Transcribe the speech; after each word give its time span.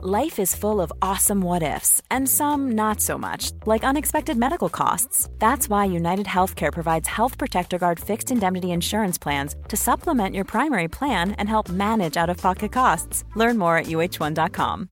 Life 0.00 0.38
is 0.38 0.54
full 0.54 0.80
of 0.80 0.92
awesome 1.02 1.40
what 1.40 1.64
ifs, 1.64 2.00
and 2.08 2.28
some 2.28 2.76
not 2.76 3.00
so 3.00 3.18
much, 3.18 3.50
like 3.66 3.82
unexpected 3.82 4.36
medical 4.36 4.68
costs. 4.68 5.28
That's 5.40 5.68
why 5.68 5.86
United 5.86 6.26
Healthcare 6.26 6.72
provides 6.72 7.08
Health 7.08 7.36
Protector 7.36 7.78
Guard 7.78 7.98
fixed 7.98 8.30
indemnity 8.30 8.70
insurance 8.70 9.18
plans 9.18 9.56
to 9.66 9.76
supplement 9.76 10.36
your 10.36 10.44
primary 10.44 10.86
plan 10.86 11.32
and 11.32 11.48
help 11.48 11.68
manage 11.68 12.16
out 12.16 12.30
of 12.30 12.36
pocket 12.36 12.70
costs. 12.70 13.24
Learn 13.34 13.58
more 13.58 13.76
at 13.76 13.86
uh1.com. 13.86 14.88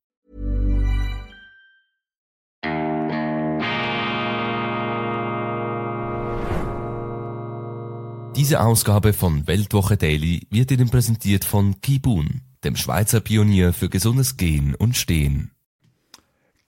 Diese 8.34 8.60
Ausgabe 8.60 9.12
von 9.12 9.46
Weltwoche 9.46 9.96
Daily 9.96 10.48
wird 10.50 10.72
Ihnen 10.72 10.90
präsentiert 10.90 11.44
von 11.44 11.80
Kibun 11.80 12.42
dem 12.64 12.76
Schweizer 12.76 13.20
Pionier 13.20 13.72
für 13.72 13.88
gesundes 13.88 14.36
Gehen 14.36 14.74
und 14.74 14.96
Stehen. 14.96 15.50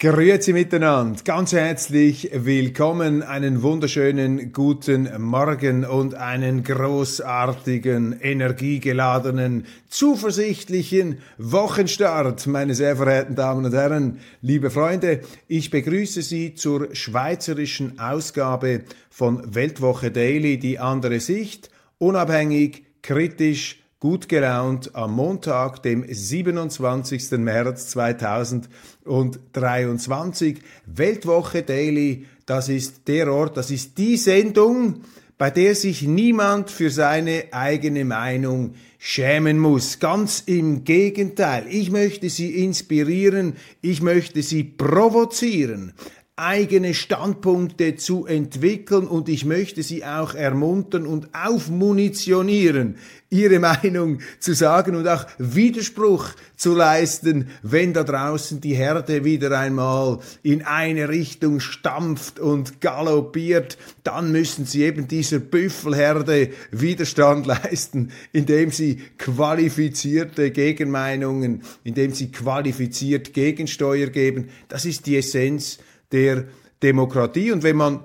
Grüezi 0.00 0.52
miteinander, 0.52 1.20
ganz 1.24 1.51
herzlich 1.51 2.30
willkommen, 2.33 3.24
einen 3.24 3.62
wunderschönen 3.62 4.52
guten 4.52 5.09
Morgen 5.20 5.84
und 5.84 6.15
einen 6.15 6.62
großartigen, 6.62 8.20
energiegeladenen, 8.20 9.66
zuversichtlichen 9.88 11.19
Wochenstart, 11.37 12.46
meine 12.46 12.77
sehr 12.77 12.95
verehrten 12.95 13.34
Damen 13.34 13.65
und 13.65 13.74
Herren, 13.74 14.20
liebe 14.41 14.70
Freunde. 14.70 15.23
Ich 15.48 15.70
begrüße 15.70 16.23
Sie 16.23 16.55
zur 16.55 16.95
schweizerischen 16.95 17.98
Ausgabe 17.98 18.82
von 19.10 19.52
Weltwoche 19.52 20.12
Daily, 20.12 20.60
die 20.60 20.79
andere 20.79 21.18
Sicht, 21.18 21.70
unabhängig, 21.98 22.84
kritisch, 23.02 23.77
gut 24.01 24.29
gelaunt 24.29 24.95
am 24.95 25.15
Montag, 25.15 25.83
dem 25.83 26.05
27. 26.09 27.33
März 27.33 27.88
2023. 27.88 30.61
Weltwoche 30.87 31.65
Daily, 31.65 32.27
das 32.46 32.68
ist 32.68 33.09
der 33.09 33.32
Ort, 33.32 33.57
das 33.57 33.73
ist 33.73 33.99
die 33.99 34.16
Sendung, 34.16 35.01
bei 35.37 35.51
der 35.51 35.74
sich 35.74 36.02
niemand 36.02 36.71
für 36.71 36.90
seine 36.90 37.46
eigene 37.51 38.05
Meinung 38.05 38.74
schämen 38.99 39.59
muss. 39.59 39.99
Ganz 39.99 40.45
im 40.46 40.85
Gegenteil. 40.85 41.66
Ich 41.68 41.90
möchte 41.90 42.30
Sie 42.30 42.62
inspirieren, 42.62 43.57
ich 43.80 44.01
möchte 44.01 44.43
Sie 44.43 44.62
provozieren 44.62 45.93
eigene 46.38 46.94
Standpunkte 46.94 47.96
zu 47.96 48.24
entwickeln 48.24 49.08
und 49.08 49.28
ich 49.28 49.44
möchte 49.44 49.82
Sie 49.82 50.04
auch 50.04 50.34
ermuntern 50.34 51.06
und 51.06 51.28
aufmunitionieren, 51.34 52.96
Ihre 53.30 53.58
Meinung 53.58 54.20
zu 54.38 54.54
sagen 54.54 54.94
und 54.94 55.06
auch 55.09 55.26
Widerspruch 55.38 56.30
zu 56.56 56.74
leisten, 56.74 57.48
wenn 57.62 57.92
da 57.92 58.04
draußen 58.04 58.60
die 58.60 58.74
Herde 58.74 59.24
wieder 59.24 59.59
einmal 59.59 60.20
in 60.42 60.62
eine 60.62 61.09
Richtung 61.09 61.60
stampft 61.60 62.38
und 62.38 62.80
galoppiert, 62.80 63.76
dann 64.04 64.31
müssen 64.31 64.64
Sie 64.64 64.84
eben 64.84 65.09
dieser 65.09 65.41
Büffelherde 65.41 66.50
Widerstand 66.70 67.47
leisten, 67.47 68.12
indem 68.32 68.70
Sie 68.70 69.03
qualifizierte 69.19 70.53
Gegenmeinungen, 70.53 71.62
indem 71.82 72.12
Sie 72.12 72.31
qualifiziert 72.31 73.34
Gegensteuer 73.34 74.06
geben. 74.06 74.50
Das 74.69 74.84
ist 74.84 75.06
die 75.06 75.16
Essenz 75.16 75.78
der 76.12 76.48
Demokratie. 76.82 77.53
Und 77.53 77.62
wenn 77.62 77.76
man 77.76 78.04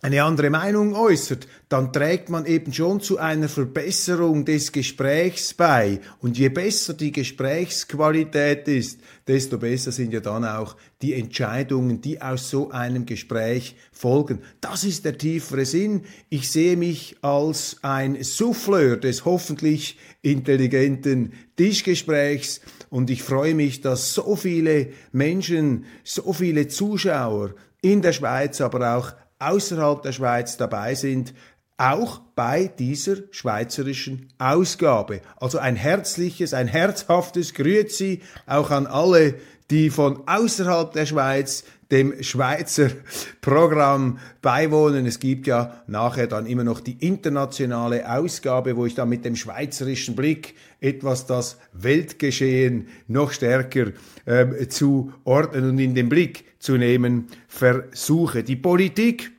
eine 0.00 0.22
andere 0.22 0.48
Meinung 0.48 0.94
äußert, 0.94 1.48
dann 1.68 1.92
trägt 1.92 2.28
man 2.28 2.46
eben 2.46 2.72
schon 2.72 3.00
zu 3.00 3.18
einer 3.18 3.48
Verbesserung 3.48 4.44
des 4.44 4.70
Gesprächs 4.70 5.54
bei. 5.54 6.00
Und 6.20 6.38
je 6.38 6.50
besser 6.50 6.94
die 6.94 7.10
Gesprächsqualität 7.10 8.68
ist, 8.68 9.00
desto 9.26 9.58
besser 9.58 9.90
sind 9.90 10.12
ja 10.12 10.20
dann 10.20 10.44
auch 10.44 10.76
die 11.02 11.14
Entscheidungen, 11.14 12.00
die 12.00 12.22
aus 12.22 12.48
so 12.48 12.70
einem 12.70 13.06
Gespräch 13.06 13.74
folgen. 13.90 14.40
Das 14.60 14.84
ist 14.84 15.04
der 15.04 15.18
tiefere 15.18 15.64
Sinn. 15.64 16.02
Ich 16.28 16.50
sehe 16.50 16.76
mich 16.76 17.16
als 17.22 17.78
ein 17.82 18.22
Souffleur 18.22 18.96
des 18.96 19.24
hoffentlich 19.24 19.98
intelligenten 20.22 21.32
Tischgesprächs 21.56 22.60
und 22.88 23.10
ich 23.10 23.22
freue 23.22 23.54
mich, 23.54 23.80
dass 23.80 24.14
so 24.14 24.36
viele 24.36 24.90
Menschen, 25.10 25.86
so 26.04 26.32
viele 26.32 26.68
Zuschauer 26.68 27.54
in 27.82 28.00
der 28.00 28.12
Schweiz, 28.12 28.60
aber 28.60 28.96
auch 28.96 29.12
außerhalb 29.38 30.02
der 30.02 30.12
Schweiz 30.12 30.56
dabei 30.56 30.94
sind, 30.94 31.34
auch 31.76 32.20
bei 32.34 32.66
dieser 32.66 33.16
schweizerischen 33.30 34.32
Ausgabe. 34.38 35.20
Also 35.40 35.58
ein 35.58 35.76
herzliches, 35.76 36.52
ein 36.52 36.66
herzhaftes 36.66 37.54
Grüezi 37.54 38.22
auch 38.46 38.70
an 38.70 38.86
alle, 38.86 39.36
die 39.70 39.90
von 39.90 40.26
außerhalb 40.26 40.92
der 40.92 41.06
Schweiz 41.06 41.64
dem 41.90 42.22
Schweizer 42.22 42.90
Programm 43.40 44.18
beiwohnen. 44.42 45.06
Es 45.06 45.18
gibt 45.18 45.46
ja 45.46 45.82
nachher 45.86 46.26
dann 46.26 46.46
immer 46.46 46.64
noch 46.64 46.80
die 46.80 46.96
internationale 47.06 48.10
Ausgabe, 48.10 48.76
wo 48.76 48.86
ich 48.86 48.94
dann 48.94 49.08
mit 49.08 49.24
dem 49.24 49.36
schweizerischen 49.36 50.14
Blick 50.14 50.54
etwas 50.80 51.26
das 51.26 51.58
Weltgeschehen 51.72 52.88
noch 53.06 53.32
stärker 53.32 53.92
ähm, 54.26 54.54
zu 54.68 55.12
ordnen 55.24 55.70
und 55.70 55.78
in 55.78 55.94
den 55.94 56.08
Blick 56.08 56.44
zu 56.58 56.76
nehmen 56.76 57.28
versuche. 57.48 58.42
Die 58.42 58.56
Politik 58.56 59.32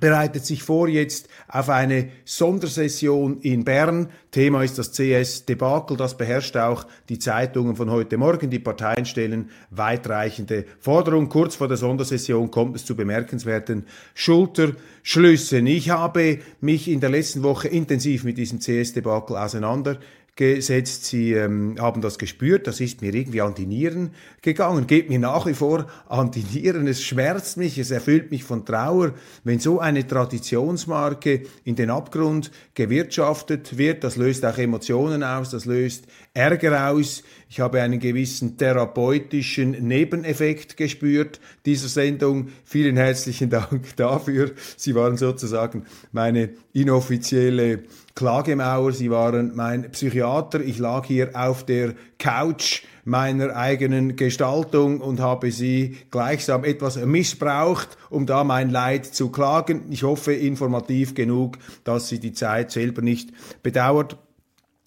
bereitet 0.00 0.44
sich 0.44 0.62
vor 0.62 0.88
jetzt 0.88 1.28
auf 1.48 1.68
eine 1.68 2.10
Sondersession 2.24 3.40
in 3.40 3.64
Bern. 3.64 4.08
Thema 4.30 4.62
ist 4.62 4.78
das 4.78 4.92
CS-Debakel. 4.92 5.96
Das 5.96 6.16
beherrscht 6.16 6.56
auch 6.56 6.86
die 7.08 7.18
Zeitungen 7.18 7.76
von 7.76 7.90
heute 7.90 8.16
Morgen. 8.18 8.50
Die 8.50 8.58
Parteien 8.58 9.06
stellen 9.06 9.50
weitreichende 9.70 10.64
Forderungen. 10.80 11.28
Kurz 11.28 11.56
vor 11.56 11.68
der 11.68 11.76
Sondersession 11.76 12.50
kommt 12.50 12.76
es 12.76 12.84
zu 12.84 12.94
bemerkenswerten 12.94 13.86
Schulterschlüssen. 14.14 15.66
Ich 15.66 15.90
habe 15.90 16.38
mich 16.60 16.88
in 16.88 17.00
der 17.00 17.10
letzten 17.10 17.42
Woche 17.42 17.68
intensiv 17.68 18.24
mit 18.24 18.38
diesem 18.38 18.60
CS-Debakel 18.60 19.36
auseinander 19.36 19.98
gesetzt. 20.38 21.04
Sie 21.04 21.32
ähm, 21.32 21.74
haben 21.80 22.00
das 22.00 22.16
gespürt, 22.16 22.68
das 22.68 22.80
ist 22.80 23.02
mir 23.02 23.12
irgendwie 23.12 23.42
an 23.42 23.54
die 23.54 23.66
Nieren 23.66 24.12
gegangen, 24.40 24.86
geht 24.86 25.08
mir 25.08 25.18
nach 25.18 25.46
wie 25.46 25.52
vor 25.52 25.86
an 26.08 26.30
die 26.30 26.44
Nieren. 26.44 26.86
Es 26.86 27.02
schmerzt 27.02 27.56
mich, 27.56 27.76
es 27.76 27.90
erfüllt 27.90 28.30
mich 28.30 28.44
von 28.44 28.64
Trauer, 28.64 29.14
wenn 29.42 29.58
so 29.58 29.80
eine 29.80 30.06
Traditionsmarke 30.06 31.42
in 31.64 31.74
den 31.74 31.90
Abgrund 31.90 32.52
gewirtschaftet 32.74 33.76
wird. 33.78 34.04
Das 34.04 34.16
löst 34.16 34.46
auch 34.46 34.56
Emotionen 34.56 35.24
aus, 35.24 35.50
das 35.50 35.64
löst 35.64 36.06
Ärger 36.34 36.88
aus. 36.88 37.24
Ich 37.50 37.58
habe 37.58 37.82
einen 37.82 37.98
gewissen 37.98 38.56
therapeutischen 38.56 39.70
Nebeneffekt 39.88 40.76
gespürt 40.76 41.40
dieser 41.66 41.88
Sendung. 41.88 42.48
Vielen 42.64 42.96
herzlichen 42.96 43.50
Dank 43.50 43.96
dafür. 43.96 44.52
Sie 44.76 44.94
waren 44.94 45.16
sozusagen 45.16 45.84
meine 46.12 46.50
inoffizielle 46.72 47.80
Klagemauer. 48.18 48.90
Sie 48.90 49.12
waren 49.12 49.54
mein 49.54 49.92
Psychiater. 49.92 50.58
Ich 50.60 50.78
lag 50.78 51.06
hier 51.06 51.30
auf 51.34 51.64
der 51.64 51.94
Couch 52.18 52.82
meiner 53.04 53.54
eigenen 53.54 54.16
Gestaltung 54.16 55.00
und 55.00 55.20
habe 55.20 55.52
sie 55.52 55.98
gleichsam 56.10 56.64
etwas 56.64 56.96
missbraucht, 56.96 57.96
um 58.10 58.26
da 58.26 58.42
mein 58.42 58.70
Leid 58.70 59.06
zu 59.06 59.30
klagen. 59.30 59.82
Ich 59.90 60.02
hoffe 60.02 60.32
informativ 60.32 61.14
genug, 61.14 61.58
dass 61.84 62.08
Sie 62.08 62.18
die 62.18 62.32
Zeit 62.32 62.72
selber 62.72 63.02
nicht 63.02 63.30
bedauert 63.62 64.18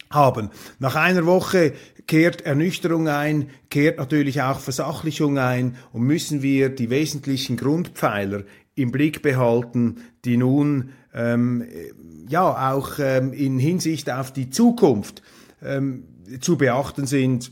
haben. 0.09 0.49
Nach 0.79 0.95
einer 0.95 1.25
Woche 1.25 1.71
kehrt 2.07 2.41
Ernüchterung 2.41 3.07
ein, 3.07 3.49
kehrt 3.69 3.97
natürlich 3.97 4.41
auch 4.41 4.59
Versachlichung 4.59 5.37
ein 5.37 5.77
und 5.93 6.01
müssen 6.01 6.41
wir 6.41 6.67
die 6.67 6.89
wesentlichen 6.89 7.55
Grundpfeiler 7.55 8.43
im 8.75 8.91
Blick 8.91 9.21
behalten, 9.21 10.01
die 10.25 10.35
nun 10.35 10.89
ähm, 11.13 11.65
ja 12.31 12.71
auch 12.71 12.97
ähm, 12.99 13.33
in 13.33 13.59
Hinsicht 13.59 14.09
auf 14.09 14.33
die 14.33 14.49
Zukunft 14.49 15.21
ähm, 15.61 16.03
zu 16.39 16.57
beachten 16.57 17.05
sind 17.05 17.51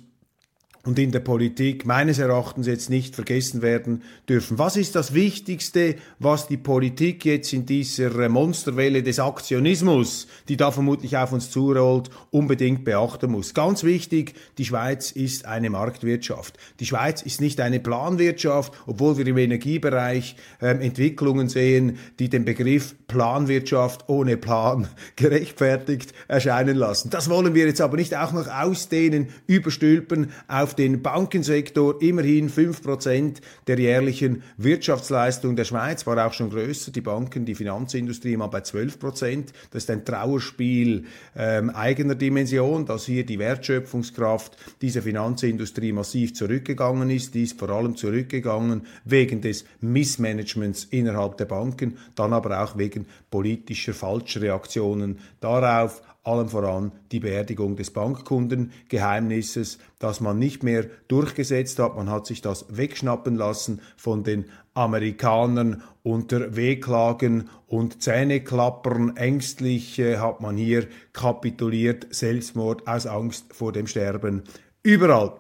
und 0.90 0.98
in 0.98 1.12
der 1.12 1.20
Politik 1.20 1.86
meines 1.86 2.18
Erachtens 2.18 2.66
jetzt 2.66 2.90
nicht 2.90 3.13
vergessen 3.13 3.62
werden 3.62 4.02
dürfen. 4.28 4.58
Was 4.58 4.75
ist 4.75 4.96
das 4.96 5.13
Wichtigste, 5.13 5.96
was 6.18 6.48
die 6.48 6.58
Politik 6.58 7.25
jetzt 7.25 7.54
in 7.54 7.68
dieser 7.68 8.28
Monsterwelle 8.28 9.04
des 9.04 9.19
Aktionismus, 9.19 10.25
die 10.48 10.58
da 10.58 10.72
vermutlich 10.72 11.16
auf 11.16 11.31
uns 11.31 11.52
zurollt, 11.52 12.10
unbedingt 12.31 12.86
beachten 12.86 13.30
muss? 13.30 13.54
Ganz 13.54 13.84
wichtig, 13.84 14.34
die 14.58 14.66
Schweiz 14.66 15.12
ist 15.12 15.46
eine 15.46 15.69
Marktwirtschaft. 15.69 16.58
Die 16.80 16.88
Schweiz 16.88 17.22
ist 17.22 17.40
nicht 17.40 17.62
eine 17.62 17.80
Planwirtschaft, 17.80 18.74
obwohl 18.88 19.19
wir 19.19 19.28
im 19.28 19.38
Energiebereich 19.38 20.38
äh, 20.60 20.69
Entwicklungen 20.69 21.50
sehen, 21.50 22.00
die 22.18 22.30
den 22.30 22.46
Begriff 22.46 22.96
Planwirtschaft 23.08 24.10
ohne 24.10 24.38
Plan 24.38 24.88
gerechtfertigt 25.16 26.13
erscheinen 26.28 26.75
lassen. 26.75 27.12
Das 27.12 27.30
wollen 27.30 27.54
wir 27.54 27.68
jetzt 27.68 27.81
aber 27.81 27.98
nicht 27.98 28.16
auch 28.18 28.31
noch 28.31 28.48
ausdehnen, 28.48 29.28
überstülpen 29.46 30.31
auf 30.48 30.74
den 30.80 31.02
Bankensektor 31.02 32.02
immerhin 32.02 32.50
5% 32.50 33.42
der 33.68 33.78
jährlichen 33.78 34.44
Wirtschaftsleistung 34.56 35.58
der 35.58 35.66
Schweiz, 35.66 36.08
war 36.08 36.26
auch 36.26 36.31
schon 36.31 36.50
größer. 36.50 36.92
Die 36.92 37.02
Banken, 37.02 37.44
die 37.44 37.54
Finanzindustrie 37.54 38.38
mal 38.38 38.48
bei 38.48 38.60
12%. 38.60 39.48
Das 39.72 39.84
ist 39.84 39.90
ein 39.90 40.06
Trauerspiel 40.06 41.04
ähm, 41.36 41.70
eigener 41.72 42.16
Dimension, 42.16 42.86
dass 42.86 43.06
hier 43.06 43.26
die 43.26 43.40
Wertschöpfungskraft 43.40 44.56
dieser 44.81 45.02
Finanzindustrie 45.02 45.92
massiv 45.92 46.34
zurückgegangen 46.34 47.10
ist. 47.10 47.36
Die 47.36 47.44
ist 47.44 47.60
vor 47.60 47.70
allem 47.70 47.98
zurückgegangen 47.98 48.84
wegen 49.04 49.42
des 49.42 49.66
Missmanagements 49.82 50.86
innerhalb 50.86 51.36
der 51.36 51.46
Banken, 51.46 51.98
dann 52.16 52.32
aber 52.32 52.64
auch 52.64 52.78
wegen 52.78 53.06
politischer 53.30 53.94
Falschreaktionen 53.94 55.20
darauf, 55.42 56.02
allem 56.24 56.50
voran 56.50 56.92
die 57.12 57.19
Beerdigung 57.19 57.75
des 57.75 57.92
Bankkundengeheimnisses, 57.92 59.80
das 60.00 60.19
man 60.19 60.38
nicht 60.38 60.63
mehr 60.63 60.86
durchgesetzt 61.07 61.80
hat. 61.80 61.95
Man 61.95 62.10
hat 62.10 62.25
sich 62.25 62.42
das 62.42 62.66
wegschnappen 62.69 63.36
lassen 63.36 63.81
von 63.98 64.24
den 64.24 64.45
Amerikanern 64.74 65.83
unter 66.04 66.56
Wehklagen 66.56 67.50
und 67.68 68.01
Zähneklappern. 68.01 69.18
Ängstlich 69.18 70.00
äh, 70.00 70.18
hat 70.18 70.42
man 70.42 70.57
hier 70.57 70.88
kapituliert, 71.13 72.07
Selbstmord 72.12 72.88
aus 72.88 73.06
Angst 73.06 73.54
vor 73.54 73.72
dem 73.72 73.88
Sterben. 73.88 74.44
Überall 74.83 75.33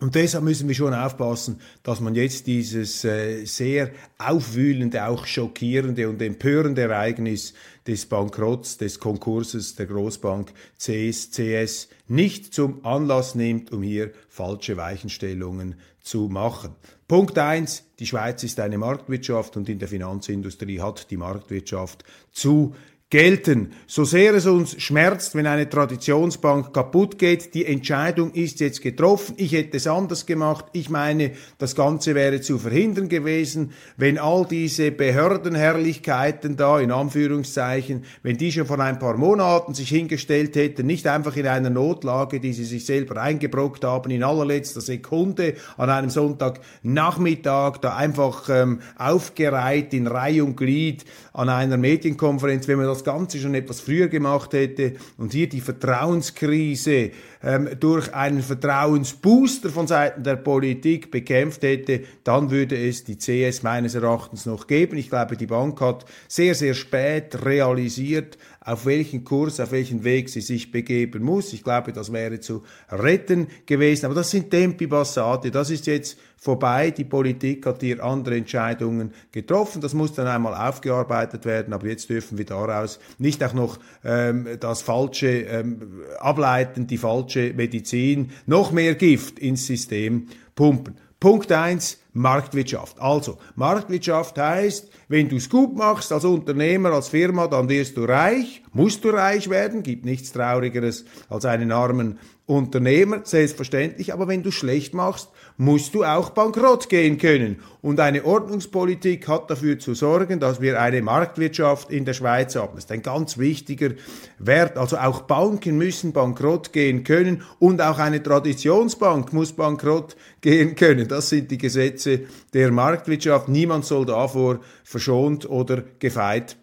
und 0.00 0.14
deshalb 0.14 0.44
müssen 0.44 0.68
wir 0.68 0.74
schon 0.74 0.94
aufpassen, 0.94 1.60
dass 1.82 2.00
man 2.00 2.14
jetzt 2.14 2.46
dieses 2.46 3.04
äh, 3.04 3.44
sehr 3.44 3.90
aufwühlende, 4.18 5.06
auch 5.06 5.26
schockierende 5.26 6.08
und 6.08 6.22
empörende 6.22 6.82
Ereignis 6.82 7.54
des 7.86 8.06
Bankrotts, 8.06 8.78
des 8.78 9.00
Konkurses 9.00 9.74
der 9.74 9.86
Großbank 9.86 10.52
CSCS 10.76 11.88
nicht 12.06 12.54
zum 12.54 12.84
Anlass 12.84 13.34
nimmt, 13.34 13.72
um 13.72 13.82
hier 13.82 14.12
falsche 14.28 14.76
Weichenstellungen 14.76 15.74
zu 16.00 16.28
machen. 16.28 16.74
Punkt 17.08 17.36
eins: 17.38 17.84
Die 17.98 18.06
Schweiz 18.06 18.44
ist 18.44 18.60
eine 18.60 18.78
Marktwirtschaft 18.78 19.56
und 19.56 19.68
in 19.68 19.78
der 19.78 19.88
Finanzindustrie 19.88 20.80
hat 20.80 21.10
die 21.10 21.16
Marktwirtschaft 21.16 22.04
zu 22.30 22.74
gelten. 23.10 23.72
So 23.86 24.04
sehr 24.04 24.34
es 24.34 24.44
uns 24.44 24.82
schmerzt, 24.82 25.34
wenn 25.34 25.46
eine 25.46 25.66
Traditionsbank 25.66 26.74
kaputt 26.74 27.18
geht, 27.18 27.54
die 27.54 27.64
Entscheidung 27.64 28.32
ist 28.32 28.60
jetzt 28.60 28.82
getroffen. 28.82 29.34
Ich 29.38 29.52
hätte 29.52 29.78
es 29.78 29.86
anders 29.86 30.26
gemacht. 30.26 30.66
Ich 30.72 30.90
meine, 30.90 31.32
das 31.56 31.74
Ganze 31.74 32.14
wäre 32.14 32.42
zu 32.42 32.58
verhindern 32.58 33.08
gewesen, 33.08 33.72
wenn 33.96 34.18
all 34.18 34.44
diese 34.44 34.90
Behördenherrlichkeiten 34.90 36.58
da, 36.58 36.78
in 36.80 36.92
Anführungszeichen, 36.92 38.04
wenn 38.22 38.36
die 38.36 38.52
schon 38.52 38.66
vor 38.66 38.78
ein 38.78 38.98
paar 38.98 39.16
Monaten 39.16 39.72
sich 39.72 39.88
hingestellt 39.88 40.54
hätten, 40.54 40.86
nicht 40.86 41.06
einfach 41.06 41.34
in 41.36 41.46
einer 41.46 41.70
Notlage, 41.70 42.40
die 42.40 42.52
sie 42.52 42.66
sich 42.66 42.84
selber 42.84 43.22
eingebrockt 43.22 43.84
haben, 43.84 44.10
in 44.10 44.22
allerletzter 44.22 44.82
Sekunde 44.82 45.54
an 45.78 45.88
einem 45.88 46.10
Sonntagnachmittag, 46.10 47.78
da 47.78 47.96
einfach 47.96 48.50
ähm, 48.50 48.80
aufgereiht 48.98 49.94
in 49.94 50.06
Reihe 50.06 50.44
und 50.44 50.58
Glied 50.58 51.06
an 51.32 51.48
einer 51.48 51.78
Medienkonferenz, 51.78 52.68
wenn 52.68 52.76
man 52.76 52.86
das 52.86 52.97
das 52.98 53.04
Ganze 53.04 53.38
schon 53.38 53.54
etwas 53.54 53.80
früher 53.80 54.08
gemacht 54.08 54.52
hätte. 54.52 54.94
Und 55.16 55.32
hier 55.32 55.48
die 55.48 55.60
Vertrauenskrise 55.60 57.10
ähm, 57.42 57.68
durch 57.78 58.14
einen 58.14 58.42
Vertrauensbooster 58.42 59.70
von 59.70 59.86
Seiten 59.86 60.22
der 60.22 60.36
Politik 60.36 61.10
bekämpft 61.10 61.62
hätte, 61.62 62.02
dann 62.24 62.50
würde 62.50 62.76
es 62.76 63.04
die 63.04 63.16
CS 63.16 63.62
meines 63.62 63.94
Erachtens 63.94 64.46
noch 64.46 64.66
geben. 64.66 64.96
Ich 64.96 65.10
glaube, 65.10 65.36
die 65.36 65.46
Bank 65.46 65.80
hat 65.80 66.04
sehr, 66.26 66.54
sehr 66.54 66.74
spät 66.74 67.44
realisiert, 67.44 68.38
auf 68.60 68.84
welchen 68.84 69.24
Kurs, 69.24 69.60
auf 69.60 69.72
welchen 69.72 70.04
Weg 70.04 70.28
sie 70.28 70.42
sich 70.42 70.70
begeben 70.70 71.22
muss. 71.22 71.54
Ich 71.54 71.64
glaube, 71.64 71.92
das 71.92 72.12
wäre 72.12 72.40
zu 72.40 72.64
retten 72.90 73.46
gewesen. 73.64 74.06
Aber 74.06 74.14
das 74.14 74.30
sind 74.30 74.50
Tempi 74.50 74.86
Passate. 74.86 75.50
Das 75.50 75.70
ist 75.70 75.86
jetzt 75.86 76.18
vorbei. 76.36 76.90
Die 76.90 77.04
Politik 77.04 77.64
hat 77.64 77.80
hier 77.80 78.04
andere 78.04 78.36
Entscheidungen 78.36 79.12
getroffen. 79.32 79.80
Das 79.80 79.94
muss 79.94 80.12
dann 80.12 80.26
einmal 80.26 80.54
aufgearbeitet 80.54 81.46
werden. 81.46 81.72
Aber 81.72 81.86
jetzt 81.86 82.10
dürfen 82.10 82.36
wir 82.36 82.44
daraus 82.44 82.98
nicht 83.16 83.42
auch 83.42 83.54
noch 83.54 83.78
ähm, 84.04 84.46
das 84.60 84.82
Falsche 84.82 85.28
ähm, 85.28 86.02
ableiten, 86.18 86.86
die 86.86 86.98
falsche 86.98 87.27
falsche 87.28 87.52
Medizin, 87.54 88.30
noch 88.46 88.72
mehr 88.72 88.94
Gift 88.94 89.38
ins 89.38 89.66
System 89.66 90.28
pumpen. 90.54 90.96
Punkt 91.20 91.52
eins: 91.52 91.98
Marktwirtschaft. 92.18 93.00
Also, 93.00 93.38
Marktwirtschaft 93.54 94.38
heißt, 94.38 94.90
wenn 95.08 95.28
du 95.28 95.36
es 95.36 95.48
gut 95.48 95.76
machst 95.76 96.12
als 96.12 96.24
Unternehmer, 96.24 96.92
als 96.92 97.08
Firma, 97.08 97.46
dann 97.46 97.68
wirst 97.68 97.96
du 97.96 98.04
reich, 98.04 98.62
musst 98.72 99.04
du 99.04 99.10
reich 99.10 99.48
werden, 99.48 99.82
gibt 99.82 100.04
nichts 100.04 100.32
Traurigeres 100.32 101.04
als 101.28 101.44
einen 101.44 101.72
armen 101.72 102.18
Unternehmer, 102.48 103.20
selbstverständlich, 103.24 104.14
aber 104.14 104.26
wenn 104.26 104.42
du 104.42 104.50
schlecht 104.50 104.94
machst, 104.94 105.28
musst 105.58 105.94
du 105.94 106.02
auch 106.02 106.30
bankrott 106.30 106.88
gehen 106.88 107.18
können. 107.18 107.60
Und 107.82 108.00
eine 108.00 108.24
Ordnungspolitik 108.24 109.28
hat 109.28 109.50
dafür 109.50 109.78
zu 109.78 109.92
sorgen, 109.92 110.40
dass 110.40 110.58
wir 110.58 110.80
eine 110.80 111.02
Marktwirtschaft 111.02 111.90
in 111.90 112.06
der 112.06 112.14
Schweiz 112.14 112.56
haben. 112.56 112.72
Das 112.74 112.84
ist 112.84 112.92
ein 112.92 113.02
ganz 113.02 113.36
wichtiger 113.36 113.90
Wert. 114.38 114.78
Also 114.78 114.96
auch 114.96 115.22
Banken 115.22 115.76
müssen 115.76 116.14
bankrott 116.14 116.72
gehen 116.72 117.04
können 117.04 117.42
und 117.58 117.82
auch 117.82 117.98
eine 117.98 118.22
Traditionsbank 118.22 119.34
muss 119.34 119.52
bankrott 119.52 120.16
gehen 120.40 120.74
können. 120.74 121.06
Das 121.06 121.28
sind 121.28 121.50
die 121.50 121.58
Gesetze 121.58 122.07
der 122.54 122.70
Marktwirtschaft. 122.70 123.48
Niemand 123.48 123.84
soll 123.84 124.06
davor 124.06 124.60
verschont 124.84 125.48
oder 125.48 125.82
gefeit 125.98 126.56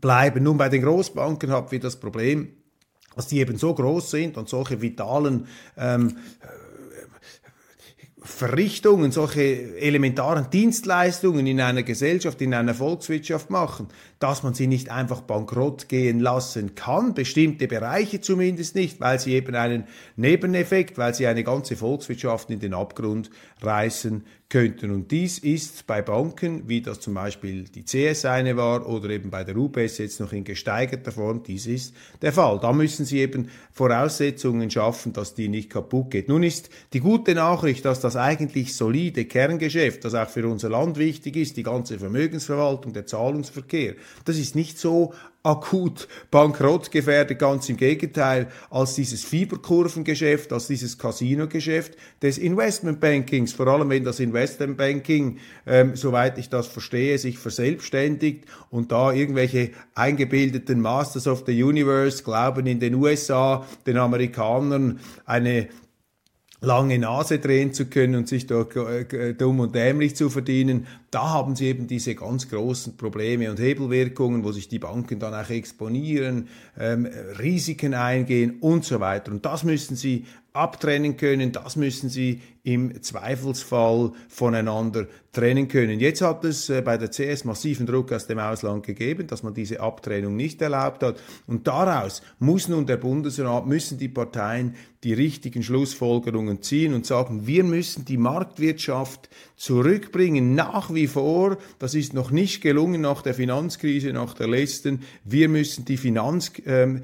bleiben. 0.00 0.44
Nun, 0.44 0.58
bei 0.58 0.68
den 0.68 0.82
Großbanken 0.82 1.50
haben 1.50 1.70
wir 1.70 1.80
das 1.80 1.96
Problem, 1.96 2.48
dass 3.16 3.26
die 3.26 3.40
eben 3.40 3.56
so 3.56 3.74
groß 3.74 4.10
sind 4.10 4.36
und 4.36 4.48
solche 4.48 4.80
vitalen 4.80 5.46
ähm, 5.76 6.16
Verrichtungen, 8.22 9.12
solche 9.12 9.76
elementaren 9.78 10.50
Dienstleistungen 10.50 11.46
in 11.46 11.60
einer 11.60 11.82
Gesellschaft, 11.82 12.40
in 12.40 12.54
einer 12.54 12.74
Volkswirtschaft 12.74 13.50
machen, 13.50 13.88
dass 14.20 14.42
man 14.42 14.52
sie 14.52 14.66
nicht 14.66 14.90
einfach 14.90 15.22
bankrott 15.22 15.88
gehen 15.88 16.20
lassen 16.20 16.74
kann, 16.74 17.14
bestimmte 17.14 17.66
Bereiche 17.66 18.20
zumindest 18.20 18.74
nicht, 18.76 19.00
weil 19.00 19.18
sie 19.18 19.32
eben 19.32 19.54
einen 19.54 19.84
Nebeneffekt, 20.16 20.98
weil 20.98 21.14
sie 21.14 21.26
eine 21.26 21.42
ganze 21.42 21.74
Volkswirtschaft 21.74 22.50
in 22.50 22.60
den 22.60 22.74
Abgrund 22.74 23.30
reißen 23.62 24.22
könnten. 24.50 24.90
Und 24.90 25.12
dies 25.12 25.38
ist 25.38 25.86
bei 25.86 26.02
Banken, 26.02 26.68
wie 26.68 26.82
das 26.82 27.00
zum 27.00 27.14
Beispiel 27.14 27.64
die 27.64 27.84
CS 27.84 28.24
eine 28.24 28.56
war 28.56 28.86
oder 28.86 29.08
eben 29.10 29.30
bei 29.30 29.44
der 29.44 29.56
UBS 29.56 29.98
jetzt 29.98 30.20
noch 30.20 30.32
in 30.32 30.42
gesteigerter 30.44 31.12
Form, 31.12 31.42
dies 31.44 31.66
ist 31.66 31.94
der 32.20 32.32
Fall. 32.32 32.58
Da 32.60 32.72
müssen 32.72 33.04
sie 33.04 33.20
eben 33.20 33.48
Voraussetzungen 33.72 34.68
schaffen, 34.68 35.12
dass 35.12 35.34
die 35.34 35.48
nicht 35.48 35.70
kaputt 35.70 36.10
geht. 36.10 36.28
Nun 36.28 36.42
ist 36.42 36.68
die 36.92 37.00
gute 37.00 37.34
Nachricht, 37.36 37.84
dass 37.84 38.00
das 38.00 38.16
eigentlich 38.16 38.74
solide 38.74 39.24
Kerngeschäft, 39.24 40.04
das 40.04 40.14
auch 40.14 40.28
für 40.28 40.46
unser 40.46 40.68
Land 40.68 40.98
wichtig 40.98 41.36
ist, 41.36 41.56
die 41.56 41.62
ganze 41.62 42.00
Vermögensverwaltung, 42.00 42.92
der 42.92 43.06
Zahlungsverkehr, 43.06 43.94
das 44.24 44.36
ist 44.36 44.54
nicht 44.54 44.78
so 44.78 45.14
akut 45.42 46.06
bankrottgefährdet, 46.30 47.38
ganz 47.38 47.68
im 47.68 47.76
Gegenteil, 47.78 48.48
als 48.68 48.94
dieses 48.94 49.24
Fieberkurvengeschäft, 49.24 50.52
als 50.52 50.66
dieses 50.66 50.98
Casino-Geschäft 50.98 51.96
des 52.20 52.36
Investmentbankings, 52.36 53.52
vor 53.54 53.66
allem 53.68 53.88
wenn 53.88 54.04
das 54.04 54.20
Investmentbanking, 54.20 55.38
ähm, 55.66 55.96
soweit 55.96 56.36
ich 56.36 56.50
das 56.50 56.66
verstehe, 56.66 57.18
sich 57.18 57.38
verselbstständigt 57.38 58.44
und 58.68 58.92
da 58.92 59.12
irgendwelche 59.12 59.70
eingebildeten 59.94 60.80
Masters 60.80 61.26
of 61.26 61.44
the 61.46 61.62
Universe 61.62 62.22
glauben 62.22 62.66
in 62.66 62.80
den 62.80 62.94
USA, 62.94 63.66
den 63.86 63.96
Amerikanern 63.96 65.00
eine 65.24 65.68
lange 66.60 66.98
Nase 66.98 67.38
drehen 67.38 67.72
zu 67.72 67.86
können 67.86 68.14
und 68.14 68.28
sich 68.28 68.46
dort 68.46 68.76
äh, 68.76 69.34
dumm 69.34 69.60
und 69.60 69.74
dämlich 69.74 70.16
zu 70.16 70.28
verdienen. 70.28 70.86
Da 71.10 71.30
haben 71.30 71.56
sie 71.56 71.66
eben 71.66 71.88
diese 71.88 72.14
ganz 72.14 72.48
großen 72.48 72.96
Probleme 72.96 73.50
und 73.50 73.58
Hebelwirkungen, 73.58 74.44
wo 74.44 74.52
sich 74.52 74.68
die 74.68 74.78
Banken 74.78 75.18
dann 75.18 75.34
auch 75.34 75.50
exponieren, 75.50 76.48
ähm, 76.78 77.08
Risiken 77.38 77.94
eingehen 77.94 78.58
und 78.60 78.84
so 78.84 79.00
weiter. 79.00 79.32
Und 79.32 79.44
das 79.44 79.64
müssen 79.64 79.96
sie 79.96 80.24
abtrennen 80.52 81.16
können, 81.16 81.52
das 81.52 81.76
müssen 81.76 82.08
sie 82.08 82.40
im 82.62 83.02
Zweifelsfall 83.02 84.12
voneinander 84.28 85.06
trennen 85.32 85.68
können. 85.68 86.00
Jetzt 86.00 86.22
hat 86.22 86.44
es 86.44 86.68
äh, 86.68 86.82
bei 86.82 86.98
der 86.98 87.10
CS 87.10 87.44
massiven 87.44 87.86
Druck 87.86 88.12
aus 88.12 88.26
dem 88.26 88.38
Ausland 88.38 88.84
gegeben, 88.84 89.28
dass 89.28 89.42
man 89.42 89.54
diese 89.54 89.80
Abtrennung 89.80 90.36
nicht 90.36 90.60
erlaubt 90.60 91.02
hat. 91.02 91.20
Und 91.46 91.66
daraus 91.68 92.20
muss 92.38 92.68
nun 92.68 92.86
der 92.86 92.96
Bundesrat, 92.96 93.66
müssen 93.66 93.96
die 93.96 94.08
Parteien 94.08 94.74
die 95.04 95.14
richtigen 95.14 95.62
Schlussfolgerungen 95.62 96.62
ziehen 96.62 96.92
und 96.92 97.06
sagen, 97.06 97.46
wir 97.46 97.64
müssen 97.64 98.04
die 98.04 98.18
Marktwirtschaft 98.18 99.30
zurückbringen, 99.56 100.54
nach 100.54 100.92
wie 100.92 100.99
vor. 101.06 101.58
Das 101.78 101.94
ist 101.94 102.14
noch 102.14 102.30
nicht 102.30 102.60
gelungen 102.60 103.00
nach 103.00 103.22
der 103.22 103.34
Finanzkrise, 103.34 104.12
nach 104.12 104.34
der 104.34 104.48
letzten. 104.48 105.00
Wir 105.24 105.48
müssen 105.48 105.84
die 105.84 105.96
Finanz, 105.96 106.52
ähm, 106.66 107.02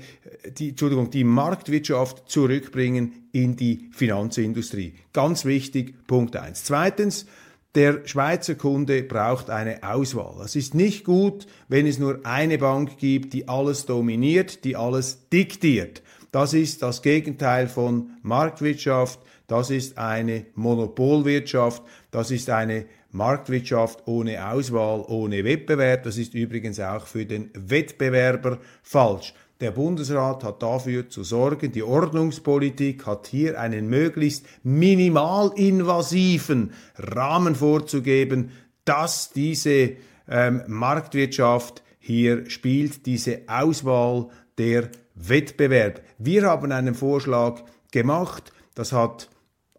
die, 0.59 0.71
Entschuldigung, 0.71 1.11
die 1.11 1.25
Marktwirtschaft 1.25 2.31
zurückbringen 2.31 3.29
in 3.33 3.57
die 3.57 3.89
Finanzindustrie. 3.93 4.95
Ganz 5.13 5.45
wichtig, 5.45 5.95
Punkt 6.07 6.37
eins. 6.37 6.65
Zweitens, 6.65 7.27
der 7.75 8.07
Schweizer 8.07 8.55
Kunde 8.55 9.03
braucht 9.03 9.51
eine 9.51 9.83
Auswahl. 9.83 10.43
Es 10.43 10.57
ist 10.57 10.75
nicht 10.75 11.05
gut, 11.05 11.47
wenn 11.69 11.87
es 11.87 11.99
nur 11.99 12.21
eine 12.25 12.57
Bank 12.57 12.97
gibt, 12.97 13.35
die 13.35 13.49
alles 13.49 13.85
dominiert, 13.85 14.65
die 14.65 14.77
alles 14.77 15.29
diktiert. 15.31 16.03
Das 16.33 16.55
ist 16.55 16.83
das 16.83 17.03
Gegenteil 17.03 17.69
von 17.69 18.11
Marktwirtschaft. 18.23 19.21
Das 19.47 19.71
ist 19.71 19.97
eine 19.97 20.47
Monopolwirtschaft, 20.55 21.83
das 22.11 22.31
ist 22.31 22.51
eine 22.51 22.87
Marktwirtschaft 23.17 24.07
ohne 24.07 24.49
Auswahl, 24.49 25.05
ohne 25.09 25.43
Wettbewerb. 25.45 26.05
Das 26.05 26.17
ist 26.19 26.35
übrigens 26.35 26.79
auch 26.81 27.07
für 27.07 27.27
den 27.27 27.51
Wettbewerber 27.55 28.59
falsch. 28.83 29.35
Der 29.61 29.71
Bundesrat 29.71 30.43
hat 30.45 30.63
dafür 30.63 31.09
zu 31.09 31.25
sorgen, 31.25 31.73
die 31.73 31.83
Ordnungspolitik 31.83 33.07
hat 33.07 33.27
hier 33.27 33.59
einen 33.59 33.89
möglichst 33.89 34.45
minimalinvasiven 34.63 36.75
Rahmen 36.97 37.55
vorzugeben, 37.55 38.51
dass 38.85 39.31
diese 39.31 39.93
ähm, 40.29 40.61
Marktwirtschaft 40.67 41.83
hier 41.99 42.51
spielt, 42.51 43.07
diese 43.07 43.41
Auswahl 43.47 44.29
der 44.59 44.91
Wettbewerb. 45.15 46.03
Wir 46.19 46.43
haben 46.43 46.71
einen 46.71 46.95
Vorschlag 46.95 47.63
gemacht, 47.93 48.53
das 48.75 48.93
hat 48.93 49.31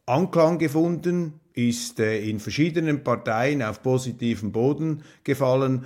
Anklang 0.07 0.57
gefunden, 0.57 1.39
ist 1.57 1.99
äh, 1.99 2.19
in 2.19 2.39
verschiedenen 2.39 3.03
Parteien 3.03 3.63
auf 3.63 3.81
positiven 3.81 4.51
Boden 4.51 5.03
gefallen. 5.23 5.85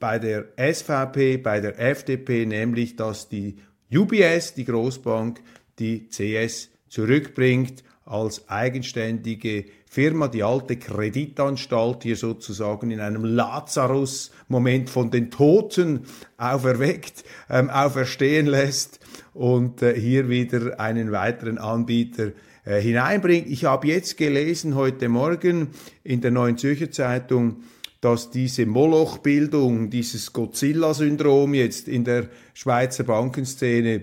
Bei 0.00 0.18
der 0.18 0.46
SVP, 0.56 1.36
bei 1.36 1.60
der 1.60 1.78
FDP, 1.78 2.44
nämlich, 2.44 2.96
dass 2.96 3.28
die 3.28 3.56
UBS, 3.94 4.54
die 4.54 4.64
Großbank, 4.64 5.40
die 5.78 6.08
CS 6.08 6.70
zurückbringt 6.88 7.84
als 8.04 8.48
eigenständige 8.48 9.66
Firma, 9.88 10.26
die 10.26 10.42
alte 10.42 10.76
Kreditanstalt 10.76 12.02
hier 12.02 12.16
sozusagen 12.16 12.90
in 12.90 12.98
einem 12.98 13.24
Lazarus-Moment 13.24 14.90
von 14.90 15.12
den 15.12 15.30
Toten 15.30 16.06
auferweckt, 16.36 17.22
ähm, 17.48 17.70
auferstehen 17.70 18.46
lässt 18.46 18.98
und 19.34 19.82
äh, 19.82 19.94
hier 19.94 20.28
wieder 20.28 20.80
einen 20.80 21.12
weiteren 21.12 21.58
Anbieter 21.58 22.32
äh, 22.64 22.80
hineinbringt. 22.80 23.48
Ich 23.48 23.64
habe 23.64 23.88
jetzt 23.88 24.16
gelesen 24.16 24.74
heute 24.74 25.08
Morgen 25.08 25.68
in 26.04 26.20
der 26.20 26.30
Neuen 26.30 26.58
Zürcher 26.58 26.90
Zeitung, 26.90 27.64
dass 28.00 28.30
diese 28.30 28.66
Moloch-Bildung, 28.66 29.90
dieses 29.90 30.32
Godzilla-Syndrom 30.32 31.54
jetzt 31.54 31.88
in 31.88 32.04
der 32.04 32.28
Schweizer 32.54 33.04
Bankenszene 33.04 34.02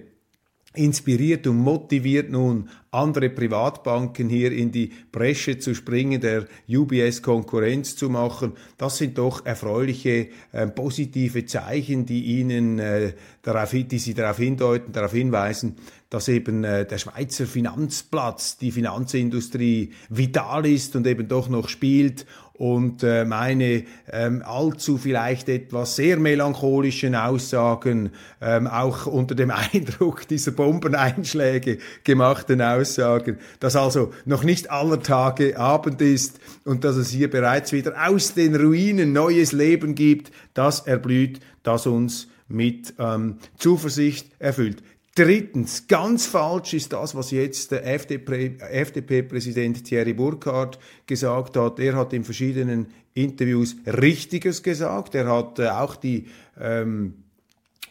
inspiriert 0.76 1.48
und 1.48 1.58
motiviert 1.58 2.30
nun 2.30 2.70
andere 2.92 3.30
Privatbanken 3.30 4.30
hier 4.30 4.52
in 4.52 4.72
die 4.72 4.92
Bresche 5.12 5.58
zu 5.58 5.74
springen, 5.74 6.22
der 6.22 6.46
UBS 6.68 7.22
Konkurrenz 7.22 7.96
zu 7.96 8.10
machen. 8.10 8.54
Das 8.78 8.98
sind 8.98 9.18
doch 9.18 9.46
erfreuliche, 9.46 10.28
äh, 10.52 10.68
positive 10.68 11.46
Zeichen, 11.46 12.06
die 12.06 12.40
Ihnen 12.40 12.78
äh, 12.78 13.14
darauf, 13.42 13.72
die 13.72 14.00
Sie 14.00 14.14
darauf 14.14 14.38
hindeuten, 14.38 14.92
darauf 14.92 15.12
hinweisen, 15.12 15.78
dass 16.10 16.28
eben 16.28 16.64
äh, 16.64 16.86
der 16.86 16.98
Schweizer 17.00 17.46
Finanzplatz, 17.46 18.58
die 18.58 18.72
Finanzindustrie 18.72 19.92
vital 20.10 20.66
ist 20.68 20.96
und 20.96 21.06
eben 21.08 21.28
doch 21.28 21.50
noch 21.50 21.68
spielt 21.70 22.26
und 22.60 23.04
äh, 23.04 23.24
meine 23.24 23.86
ähm, 24.12 24.44
allzu 24.46 24.98
vielleicht 24.98 25.48
etwas 25.48 25.96
sehr 25.96 26.20
melancholischen 26.20 27.16
Aussagen, 27.16 28.10
ähm, 28.42 28.68
auch 28.68 29.06
unter 29.06 29.34
dem 29.34 29.50
Eindruck 29.74 30.28
dieser 30.28 30.52
Bombeneinschläge 30.52 31.78
gemachten 32.04 32.62
Aussagen, 32.62 33.38
dass 33.62 33.78
also 33.78 34.14
noch 34.26 34.44
nicht 34.44 34.70
aller 34.72 35.02
Tage 35.02 35.58
Abend 35.58 36.02
ist 36.02 36.42
und 36.66 36.84
dass 36.84 36.98
es 36.98 37.12
hier 37.12 37.30
bereits 37.30 37.72
wieder 37.72 37.94
aus 38.10 38.34
den 38.34 38.54
Ruinen 38.58 39.14
neues 39.14 39.54
Leben 39.54 39.96
gibt, 39.96 40.30
das 40.54 40.82
erblüht, 40.82 41.40
das 41.64 41.88
uns 41.88 42.28
mit 42.50 42.94
ähm, 43.00 43.38
Zuversicht 43.58 44.32
erfüllt. 44.38 44.84
Drittens, 45.20 45.86
ganz 45.86 46.26
falsch 46.28 46.74
ist 46.76 46.94
das, 46.94 47.14
was 47.14 47.32
jetzt 47.32 47.72
der 47.72 47.86
FDP-Präsident 47.86 49.84
Thierry 49.84 50.14
Burkhardt 50.14 50.80
gesagt 51.08 51.58
hat. 51.58 51.78
Er 51.78 51.98
hat 51.98 52.14
in 52.14 52.24
verschiedenen 52.24 52.88
Interviews 53.16 53.76
Richtiges 53.86 54.64
gesagt. 54.64 55.16
Er 55.16 55.28
hat 55.28 55.60
äh, 55.60 55.68
auch 55.68 55.98
die 55.98 56.28
ähm, 56.58 57.16